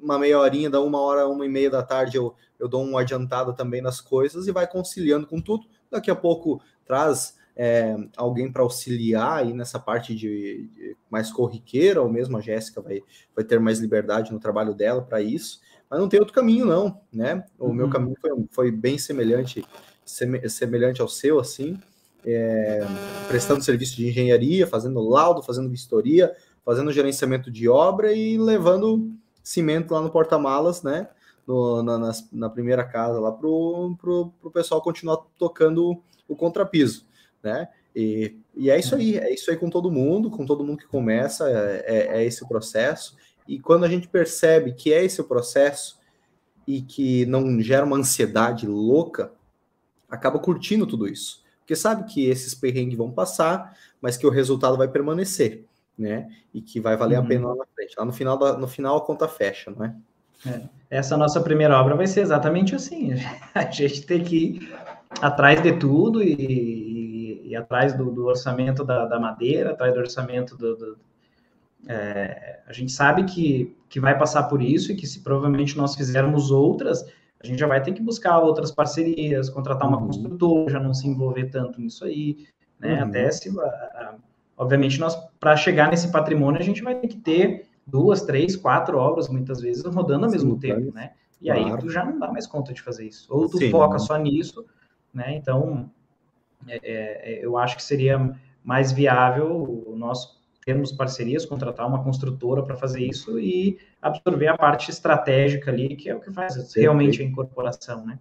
[0.00, 3.00] uma meia horinha, da uma hora, uma e meia da tarde, eu, eu dou uma
[3.00, 5.66] adiantada também nas coisas e vai conciliando com tudo.
[5.90, 12.00] Daqui a pouco traz é, alguém para auxiliar aí nessa parte de, de, mais corriqueira,
[12.00, 13.02] ou mesmo a Jéssica vai,
[13.34, 15.60] vai ter mais liberdade no trabalho dela para isso.
[15.90, 17.44] Mas não tem outro caminho, não, né?
[17.58, 17.74] O uhum.
[17.74, 19.64] meu caminho foi, foi bem semelhante,
[20.04, 21.76] semelhante ao seu, assim,
[22.24, 22.86] é,
[23.26, 29.10] prestando serviço de engenharia, fazendo laudo, fazendo vistoria, fazendo gerenciamento de obra e levando
[29.42, 31.08] cimento lá no porta-malas, né?
[31.44, 37.06] No, na, na, na, primeira casa lá para o pessoal continuar tocando o contrapiso,
[37.42, 37.68] né?
[37.94, 40.86] E, e, é isso aí, é isso aí com todo mundo, com todo mundo que
[40.86, 43.16] começa, é, é, é esse o processo.
[43.46, 45.98] E quando a gente percebe que é esse o processo
[46.66, 49.32] e que não gera uma ansiedade louca,
[50.08, 51.42] acaba curtindo tudo isso.
[51.60, 55.66] Porque sabe que esses perrengues vão passar, mas que o resultado vai permanecer
[55.98, 56.28] né?
[56.54, 57.24] E que vai valer uhum.
[57.24, 57.94] a pena lá na frente.
[57.98, 59.94] Lá no final, da, no final a conta fecha, não é?
[60.46, 60.62] é?
[60.88, 63.14] Essa nossa primeira obra vai ser exatamente assim.
[63.52, 64.74] A gente tem que ir
[65.20, 66.87] atrás de tudo e,
[67.48, 70.76] e, atrás do, do orçamento da, da, madeira, atrás do orçamento do.
[70.76, 70.98] do
[71.88, 75.94] é, a gente sabe que, que vai passar por isso e que se provavelmente nós
[75.94, 77.04] fizermos outras,
[77.40, 80.06] a gente já vai ter que buscar outras parcerias, contratar uma uhum.
[80.06, 82.46] construtora, já não se envolver tanto nisso aí,
[82.80, 83.02] né?
[83.02, 83.08] Uhum.
[83.08, 83.50] Até se
[84.56, 88.98] Obviamente, nós para chegar nesse patrimônio, a gente vai ter que ter duas, três, quatro
[88.98, 91.12] obras, muitas vezes, rodando ao mesmo tempo, né?
[91.40, 91.74] E claro.
[91.74, 93.26] aí tu já não dá mais conta de fazer isso.
[93.30, 93.70] Ou tu Sim.
[93.70, 94.66] foca só nisso,
[95.14, 95.36] né?
[95.36, 95.88] Então,
[96.66, 98.34] é, é, eu acho que seria
[98.64, 104.90] mais viável nós termos parcerias, contratar uma construtora para fazer isso e absorver a parte
[104.90, 108.18] estratégica ali, que é o que faz realmente a incorporação, né?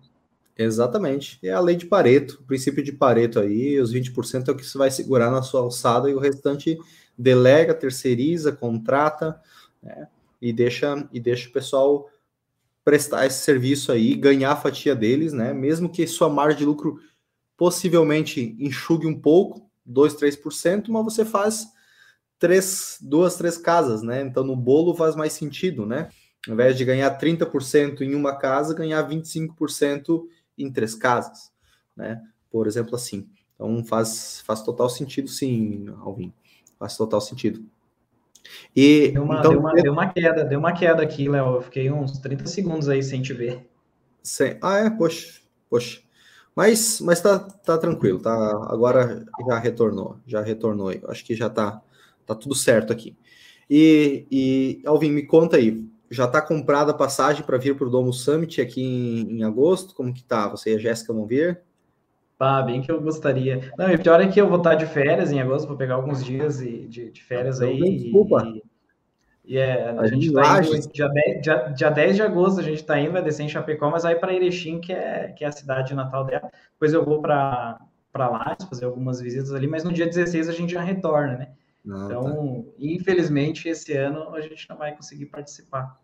[0.58, 1.38] Exatamente.
[1.44, 4.66] É a lei de Pareto, o princípio de Pareto aí, os 20% é o que
[4.66, 6.78] você vai segurar na sua alçada e o restante
[7.18, 9.40] delega, terceiriza, contrata,
[9.84, 10.08] né?
[10.42, 12.10] E deixa, e deixa o pessoal
[12.86, 15.54] prestar esse serviço aí, ganhar a fatia deles, né?
[15.54, 17.00] Mesmo que sua margem de lucro
[17.58, 21.68] possivelmente enxugue um pouco, 2, 3%, mas você faz
[22.38, 24.22] três, duas, três casas, né?
[24.22, 26.10] Então no bolo faz mais sentido, né?
[26.48, 30.28] Ao invés de ganhar 30% em uma casa, ganhar 25%
[30.58, 31.52] em três casas,
[31.96, 32.22] né?
[32.50, 33.28] Por exemplo, assim.
[33.56, 36.32] Então faz, faz total sentido, sim, Alvin.
[36.78, 37.66] Faz total sentido.
[38.76, 41.56] E, deu, uma, então, deu, uma, deu uma queda, deu uma queda aqui, Léo.
[41.56, 43.68] Eu fiquei uns 30 segundos aí sem te ver.
[44.22, 46.07] Sem, ah, é, poxa, poxa.
[46.58, 48.34] Mas, mas tá, tá tranquilo, tá?
[48.68, 50.92] Agora já retornou, já retornou.
[51.08, 51.80] Acho que já tá,
[52.26, 53.16] tá tudo certo aqui.
[53.70, 57.92] E, e Alvin, me conta aí, já está comprada a passagem para vir para o
[57.92, 59.94] Domo Summit aqui em, em, agosto?
[59.94, 60.48] Como que tá?
[60.48, 61.62] Você e a Jéssica vão vir?
[62.40, 63.72] Ah, bem que eu gostaria.
[63.78, 66.26] Não, e pior é que eu vou estar de férias em agosto, vou pegar alguns
[66.26, 68.00] dias de, de férias aí.
[68.00, 68.42] Desculpa.
[68.48, 68.64] E,
[69.48, 72.64] e é, a, a, gente está indo dia 10, dia, dia 10 de agosto, a
[72.64, 75.48] gente está indo, vai descer em Chapecó, mas aí para Erechim, que é, que é
[75.48, 76.52] a cidade natal dela.
[76.74, 77.80] Depois eu vou para
[78.14, 81.50] lá, fazer algumas visitas ali, mas no dia 16 a gente já retorna, né?
[81.90, 82.72] Ah, então, tá.
[82.78, 85.98] infelizmente, esse ano a gente não vai conseguir participar.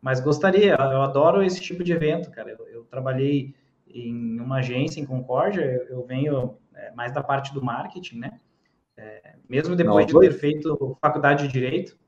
[0.00, 2.50] Mas gostaria, eu adoro esse tipo de evento, cara.
[2.50, 3.54] Eu, eu trabalhei
[3.86, 8.40] em uma agência em Concórdia, eu, eu venho é, mais da parte do marketing, né?
[8.96, 11.98] É, mesmo depois não, de ter feito faculdade de Direito,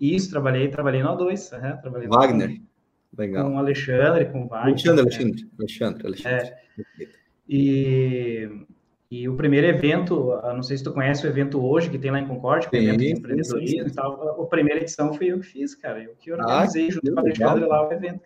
[0.00, 3.46] isso, trabalhei, trabalhei no A2, uhum, trabalhei Wagner, com, Legal.
[3.46, 4.68] com o Alexandre, com o Wagner.
[4.68, 6.46] Alexandre, Alexandre, Alexandre, Alexandre.
[6.46, 7.08] É,
[7.48, 8.66] e
[9.10, 12.20] e o primeiro evento, não sei se tu conhece o evento hoje, que tem lá
[12.20, 15.40] em Concórdia, que é o evento de empreendedorismo e tal, a primeira edição foi eu
[15.40, 18.20] que fiz, cara, eu que organizei ah, junto com a Alexandre lá o evento.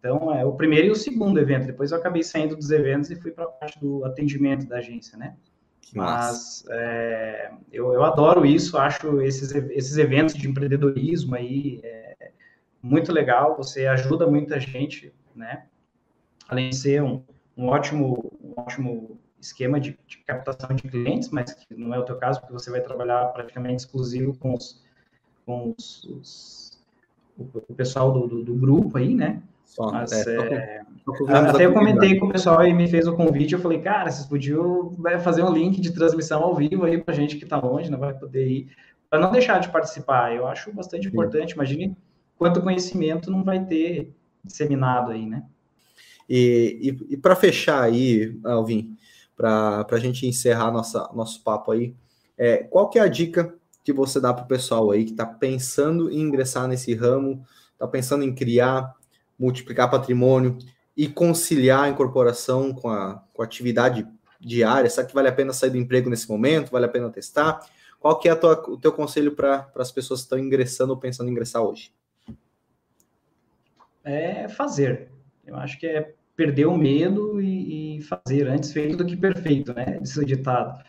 [0.00, 3.16] Então, é o primeiro e o segundo evento, depois eu acabei saindo dos eventos e
[3.16, 5.36] fui para a parte do atendimento da agência, né?
[5.94, 12.30] Mas é, eu, eu adoro isso, acho esses, esses eventos de empreendedorismo aí é,
[12.82, 15.66] muito legal, você ajuda muita gente, né?
[16.48, 17.22] Além de ser um,
[17.56, 22.04] um ótimo, um ótimo esquema de, de, captação de clientes, mas que não é o
[22.04, 24.82] teu caso, porque você vai trabalhar praticamente exclusivo com os,
[25.46, 26.82] com os, os
[27.38, 29.42] o, pessoal do, do, do, grupo aí, né?
[29.74, 30.82] Só, mas, é, é,
[31.48, 34.24] até eu comentei com o pessoal e me fez o convite, eu falei, cara, vocês
[34.24, 37.98] podiam fazer um link de transmissão ao vivo aí para gente que está longe, não
[37.98, 38.68] vai poder ir,
[39.10, 40.32] para não deixar de participar.
[40.32, 41.08] Eu acho bastante Sim.
[41.08, 41.54] importante.
[41.54, 41.96] Imagine
[42.38, 44.14] quanto conhecimento não vai ter
[44.44, 45.42] disseminado aí, né?
[46.28, 48.96] E, e, e para fechar aí, Alvin,
[49.36, 51.96] para a gente encerrar nossa, nosso papo aí,
[52.38, 53.52] é, qual que é a dica
[53.82, 57.88] que você dá para o pessoal aí que está pensando em ingressar nesse ramo, está
[57.88, 58.94] pensando em criar,
[59.38, 60.58] multiplicar patrimônio
[60.96, 64.06] e conciliar a incorporação com a, com a atividade
[64.40, 64.88] diária?
[64.88, 66.70] Será que vale a pena sair do emprego nesse momento?
[66.70, 67.60] Vale a pena testar?
[67.98, 71.28] Qual que é tua, o teu conselho para as pessoas que estão ingressando ou pensando
[71.28, 71.90] em ingressar hoje?
[74.04, 75.08] É fazer.
[75.46, 79.72] Eu acho que é perder o medo e, e, fazer antes feito do que perfeito,
[79.72, 79.98] né?
[80.02, 80.82] Isso é ditado.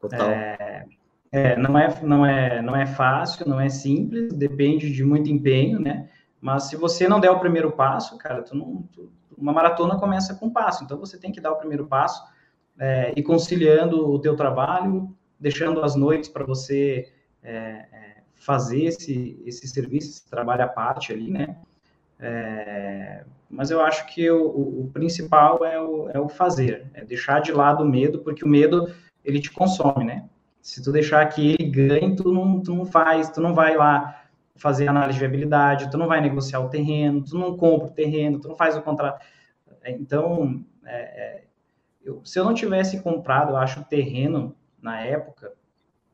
[0.00, 0.30] Total.
[0.30, 0.86] É,
[1.32, 5.78] é, não, é, não, é, não é fácil, não é simples, depende de muito empenho,
[5.78, 6.08] né?
[6.40, 10.34] Mas se você não der o primeiro passo, cara, tu não, tu, uma maratona começa
[10.34, 12.22] com um passo, então você tem que dar o primeiro passo
[12.78, 17.12] é, e conciliando o teu trabalho, deixando as noites para você
[17.42, 21.56] é, é, fazer esse, esse serviço, esse trabalho à parte ali, né?
[22.18, 27.40] É, mas eu acho que o, o, principal é o, é o fazer, é deixar
[27.40, 28.92] de lado o medo, porque o medo
[29.24, 30.24] ele te consome, né?
[30.60, 34.25] Se tu deixar que ele ganhe, tu não, tu não faz, tu não vai lá
[34.56, 38.40] fazer análise de viabilidade, tu não vai negociar o terreno, tu não compra o terreno,
[38.40, 39.24] tu não faz o contrato.
[39.84, 41.44] Então, é, é,
[42.04, 45.52] eu, se eu não tivesse comprado, eu acho, o terreno na época,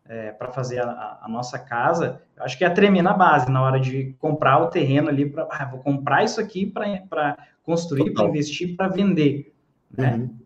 [0.07, 3.63] é, para fazer a, a, nossa casa, eu acho que ia tremer na base na
[3.63, 8.25] hora de comprar o terreno ali para ah, vou comprar isso aqui para construir, para
[8.25, 9.55] investir, para vender,
[9.97, 10.17] né?
[10.17, 10.39] Uhum.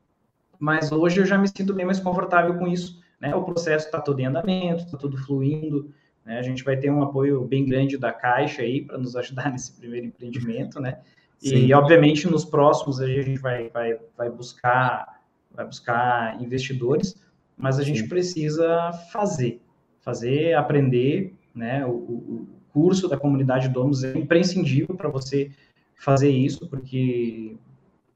[0.59, 3.35] Mas hoje eu já me sinto bem mais confortável com isso, né?
[3.35, 5.93] O processo está todo em andamento, está tudo fluindo,
[6.27, 6.39] né?
[6.39, 9.73] A gente vai ter um apoio bem grande da Caixa aí para nos ajudar nesse
[9.73, 10.99] primeiro empreendimento, né?
[11.43, 15.17] E obviamente nos próximos a gente vai, vai, vai buscar
[15.55, 17.15] vai buscar investidores
[17.57, 18.09] mas a gente Sim.
[18.09, 19.63] precisa fazer,
[20.03, 21.87] fazer, aprender, né?
[21.87, 25.51] O, o, curso da comunidade Domus é imprescindível para você
[25.95, 27.57] fazer isso, porque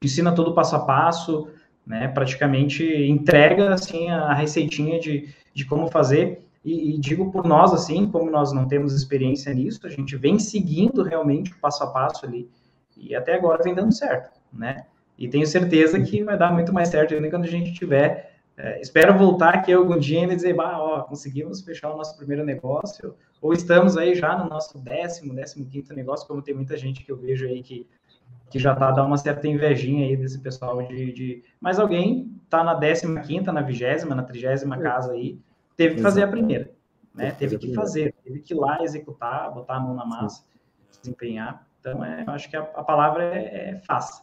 [0.03, 1.49] ensina todo passo a passo,
[1.87, 2.09] né?
[2.09, 6.45] Praticamente entrega assim a receitinha de, de como fazer.
[6.65, 10.39] E, e, digo por nós assim, como nós não temos experiência nisso, a gente vem
[10.39, 12.51] seguindo realmente o passo a passo ali
[12.97, 14.85] e até agora vem dando certo, né?
[15.19, 18.31] E tenho certeza que vai dar muito mais certo ainda quando a gente tiver
[18.63, 22.45] é, espero voltar aqui algum dia e dizer, bah, ó, conseguimos fechar o nosso primeiro
[22.45, 27.03] negócio, ou estamos aí já no nosso décimo, décimo quinto negócio, como tem muita gente
[27.03, 27.87] que eu vejo aí que,
[28.51, 31.11] que já tá dando uma certa invejinha aí desse pessoal de...
[31.11, 31.43] de...
[31.59, 34.81] Mas alguém tá na décima quinta, na vigésima, na trigésima é.
[34.81, 35.39] casa aí,
[35.81, 36.71] teve que fazer a primeira,
[37.15, 37.31] né?
[37.31, 40.45] Teve que fazer, teve que ir lá executar, botar a mão na massa,
[41.01, 41.67] desempenhar.
[41.81, 44.23] Então, é, eu acho que a, a palavra é, é faça.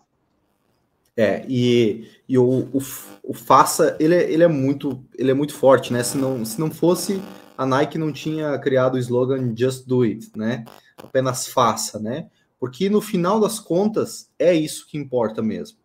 [1.16, 2.78] É, e, e o, o,
[3.24, 6.03] o, faça, ele é, ele é muito ele é muito forte, né?
[6.03, 7.20] Se não, se não fosse,
[7.58, 10.64] a Nike não tinha criado o slogan Just Do It, né?
[10.95, 12.30] Apenas faça, né?
[12.60, 15.80] Porque no final das contas, é isso que importa mesmo.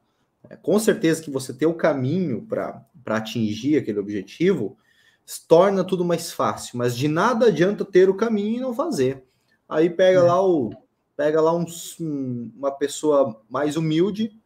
[0.51, 4.77] É, com certeza que você ter o caminho para atingir aquele objetivo
[5.41, 9.25] torna tudo mais fácil, mas de nada adianta ter o caminho e não fazer.
[9.69, 10.23] Aí pega é.
[10.23, 10.71] lá o
[11.17, 11.65] pega lá um,
[12.57, 14.37] uma pessoa mais humilde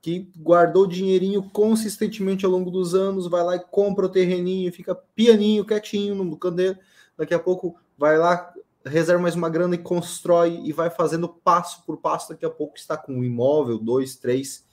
[0.00, 4.94] que guardou dinheirinho consistentemente ao longo dos anos, vai lá e compra o terreninho, fica
[4.94, 6.78] pianinho, quietinho no candeiro,
[7.16, 8.52] daqui a pouco vai lá,
[8.84, 12.78] reserva mais uma grana e constrói e vai fazendo passo por passo, daqui a pouco
[12.78, 14.64] está com um imóvel, dois, três,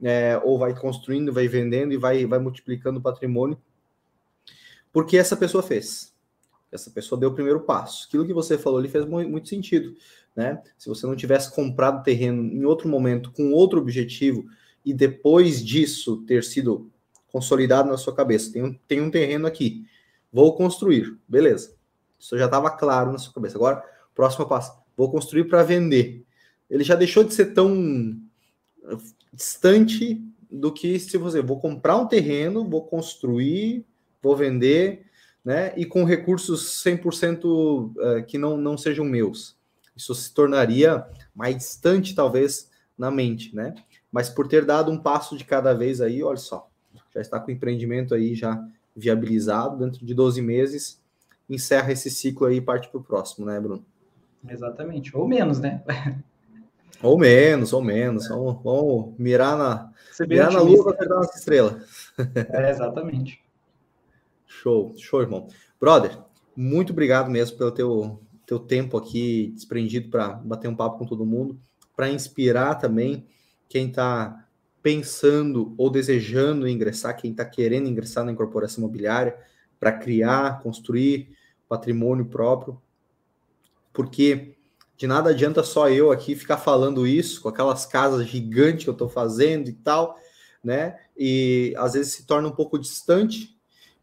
[0.00, 3.58] é, ou vai construindo, vai vendendo e vai, vai multiplicando o patrimônio,
[4.96, 6.14] porque essa pessoa fez.
[6.72, 8.06] Essa pessoa deu o primeiro passo.
[8.08, 9.94] Aquilo que você falou ali fez muito sentido,
[10.34, 10.62] né?
[10.78, 14.46] Se você não tivesse comprado terreno em outro momento com outro objetivo,
[14.82, 16.90] e depois disso ter sido
[17.30, 19.84] consolidado na sua cabeça, tem um, tem um terreno aqui,
[20.32, 21.76] vou construir, beleza.
[22.18, 23.58] Isso já estava claro na sua cabeça.
[23.58, 23.84] Agora,
[24.14, 26.24] próximo passo, vou construir para vender.
[26.70, 28.18] Ele já deixou de ser tão
[28.82, 28.96] uh,
[29.30, 33.84] distante do que se você vou comprar um terreno, vou construir,
[34.26, 35.06] vou vender,
[35.44, 35.72] né?
[35.76, 39.56] E com recursos 100% uh, que não, não sejam meus.
[39.96, 43.74] Isso se tornaria mais distante, talvez, na mente, né?
[44.16, 46.70] mas por ter dado um passo de cada vez aí, olha só,
[47.14, 48.66] já está com o empreendimento aí já
[48.96, 51.02] viabilizado, dentro de 12 meses,
[51.50, 53.84] encerra esse ciclo aí e parte para o próximo, né, Bruno?
[54.48, 55.82] Exatamente, ou menos, né?
[57.02, 58.24] Ou menos, ou menos.
[58.24, 58.28] É.
[58.30, 59.92] Vamos, vamos, mirar na,
[60.26, 61.78] mirar na lua para pegar nossa estrela.
[62.48, 63.44] É, exatamente.
[64.46, 65.48] Show, show, irmão.
[65.80, 66.18] Brother,
[66.56, 71.26] muito obrigado mesmo pelo teu, teu tempo aqui desprendido para bater um papo com todo
[71.26, 71.60] mundo,
[71.94, 73.26] para inspirar também
[73.68, 74.46] quem está
[74.82, 79.36] pensando ou desejando ingressar, quem está querendo ingressar na incorporação imobiliária
[79.80, 81.36] para criar, construir
[81.68, 82.80] patrimônio próprio,
[83.92, 84.54] porque
[84.96, 88.92] de nada adianta só eu aqui ficar falando isso com aquelas casas gigantes que eu
[88.92, 90.18] estou fazendo e tal,
[90.62, 90.98] né?
[91.16, 93.55] E às vezes se torna um pouco distante.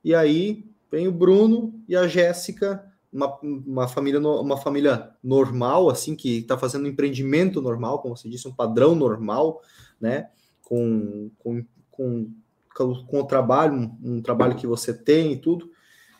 [0.03, 6.15] E aí vem o Bruno e a Jéssica, uma, uma família uma família normal, assim
[6.15, 9.61] que está fazendo um empreendimento normal, como você disse, um padrão normal,
[9.99, 10.29] né?
[10.61, 12.31] Com, com, com,
[12.75, 15.71] com o trabalho, um, um trabalho que você tem e tudo,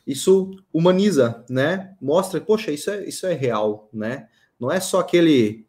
[0.06, 1.96] isso humaniza, né?
[2.02, 4.28] Mostra, poxa, isso é, isso é real, né?
[4.60, 5.66] Não é só aquele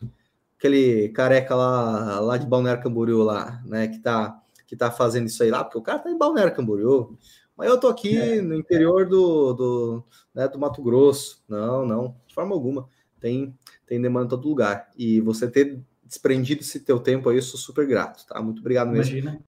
[0.59, 5.43] aquele careca lá, lá de Balneário Camboriú lá, né, que tá que tá fazendo isso
[5.43, 7.19] aí lá, porque o cara tá em Balneário Camboriú.
[7.57, 11.43] Mas eu tô aqui é, no interior do, do, né, do Mato Grosso.
[11.49, 12.89] Não, não, de forma alguma.
[13.21, 13.55] Tem
[13.87, 14.91] tem demanda em todo lugar.
[14.97, 18.41] E você ter desprendido esse teu tempo aí, eu sou super grato, tá?
[18.43, 19.17] Muito obrigado mesmo.
[19.17, 19.43] Imagina.